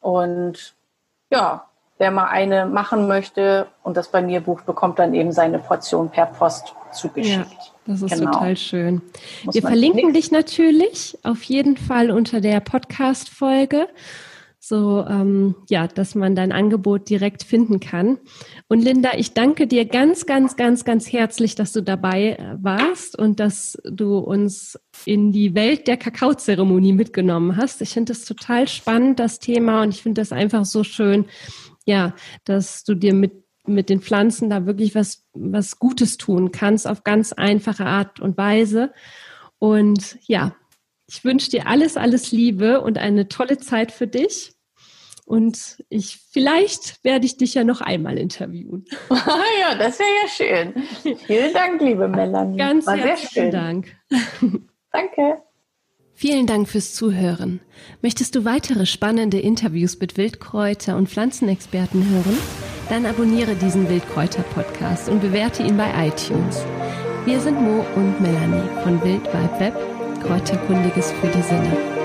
Und 0.00 0.74
ja, 1.30 1.68
wer 1.98 2.10
mal 2.10 2.28
eine 2.28 2.66
machen 2.66 3.08
möchte 3.08 3.66
und 3.82 3.96
das 3.96 4.08
bei 4.08 4.22
mir 4.22 4.40
bucht, 4.40 4.66
bekommt 4.66 4.98
dann 4.98 5.14
eben 5.14 5.32
seine 5.32 5.58
Portion 5.58 6.10
per 6.10 6.26
Post 6.26 6.74
zugeschickt. 6.92 7.36
Ja. 7.36 7.46
Das 7.86 8.02
ist 8.02 8.18
genau. 8.18 8.32
total 8.32 8.56
schön. 8.56 9.02
Muss 9.44 9.54
Wir 9.54 9.62
verlinken 9.62 10.12
dich 10.12 10.30
natürlich 10.30 11.18
auf 11.22 11.42
jeden 11.44 11.76
Fall 11.78 12.10
unter 12.10 12.42
der 12.42 12.60
Podcast-Folge, 12.60 13.88
so 14.60 15.06
ähm, 15.08 15.54
ja, 15.70 15.86
dass 15.86 16.14
man 16.14 16.34
dein 16.34 16.52
Angebot 16.52 17.08
direkt 17.08 17.44
finden 17.44 17.80
kann. 17.80 18.18
Und 18.68 18.80
Linda, 18.80 19.12
ich 19.16 19.32
danke 19.32 19.66
dir 19.66 19.86
ganz, 19.86 20.26
ganz, 20.26 20.56
ganz, 20.56 20.84
ganz 20.84 21.10
herzlich, 21.10 21.54
dass 21.54 21.72
du 21.72 21.82
dabei 21.82 22.32
äh, 22.32 22.56
warst 22.60 23.18
und 23.18 23.40
dass 23.40 23.78
du 23.84 24.18
uns 24.18 24.78
in 25.06 25.32
die 25.32 25.54
Welt 25.54 25.86
der 25.88 25.96
Kakaozeremonie 25.96 26.92
mitgenommen 26.92 27.56
hast. 27.56 27.80
Ich 27.80 27.90
finde 27.94 28.12
das 28.12 28.26
total 28.26 28.68
spannend, 28.68 29.18
das 29.18 29.38
Thema, 29.38 29.82
und 29.82 29.94
ich 29.94 30.02
finde 30.02 30.20
das 30.20 30.32
einfach 30.32 30.66
so 30.66 30.84
schön, 30.84 31.24
ja, 31.88 32.14
dass 32.44 32.84
du 32.84 32.94
dir 32.94 33.14
mit 33.14 33.48
mit 33.66 33.90
den 33.90 34.00
Pflanzen 34.00 34.48
da 34.48 34.64
wirklich 34.64 34.94
was, 34.94 35.26
was 35.34 35.78
Gutes 35.78 36.16
tun 36.16 36.52
kannst 36.52 36.86
auf 36.86 37.04
ganz 37.04 37.34
einfache 37.34 37.84
Art 37.84 38.18
und 38.18 38.38
Weise. 38.38 38.94
Und 39.58 40.16
ja, 40.22 40.56
ich 41.06 41.22
wünsche 41.22 41.50
dir 41.50 41.66
alles, 41.66 41.98
alles 41.98 42.32
Liebe 42.32 42.80
und 42.80 42.96
eine 42.96 43.28
tolle 43.28 43.58
Zeit 43.58 43.92
für 43.92 44.06
dich. 44.06 44.54
Und 45.26 45.84
ich, 45.90 46.16
vielleicht 46.30 47.04
werde 47.04 47.26
ich 47.26 47.36
dich 47.36 47.52
ja 47.52 47.62
noch 47.62 47.82
einmal 47.82 48.16
interviewen. 48.16 48.86
ja, 49.10 49.74
das 49.78 49.98
wäre 49.98 50.08
ja 50.22 50.28
schön. 50.28 51.16
Vielen 51.26 51.52
Dank, 51.52 51.82
liebe 51.82 52.08
Melanie. 52.08 52.56
Ganz 52.56 52.86
War 52.86 52.96
herzlichen 52.96 53.50
Dank. 53.50 53.94
Danke. 54.92 55.42
Vielen 56.20 56.48
Dank 56.48 56.68
fürs 56.68 56.94
Zuhören. 56.94 57.60
Möchtest 58.02 58.34
du 58.34 58.44
weitere 58.44 58.86
spannende 58.86 59.38
Interviews 59.38 60.00
mit 60.00 60.16
Wildkräuter 60.16 60.96
und 60.96 61.08
Pflanzenexperten 61.08 62.10
hören? 62.10 62.36
Dann 62.88 63.06
abonniere 63.06 63.54
diesen 63.54 63.88
Wildkräuter-Podcast 63.88 65.08
und 65.08 65.20
bewerte 65.20 65.62
ihn 65.62 65.76
bei 65.76 66.08
iTunes. 66.08 66.64
Wir 67.24 67.38
sind 67.38 67.60
Mo 67.60 67.86
und 67.94 68.20
Melanie 68.20 68.68
von 68.82 69.00
Wild 69.04 69.26
Vibe 69.26 69.60
Web, 69.60 69.76
Kräuterkundiges 70.20 71.12
für 71.20 71.28
die 71.28 71.42
Sinne. 71.42 71.97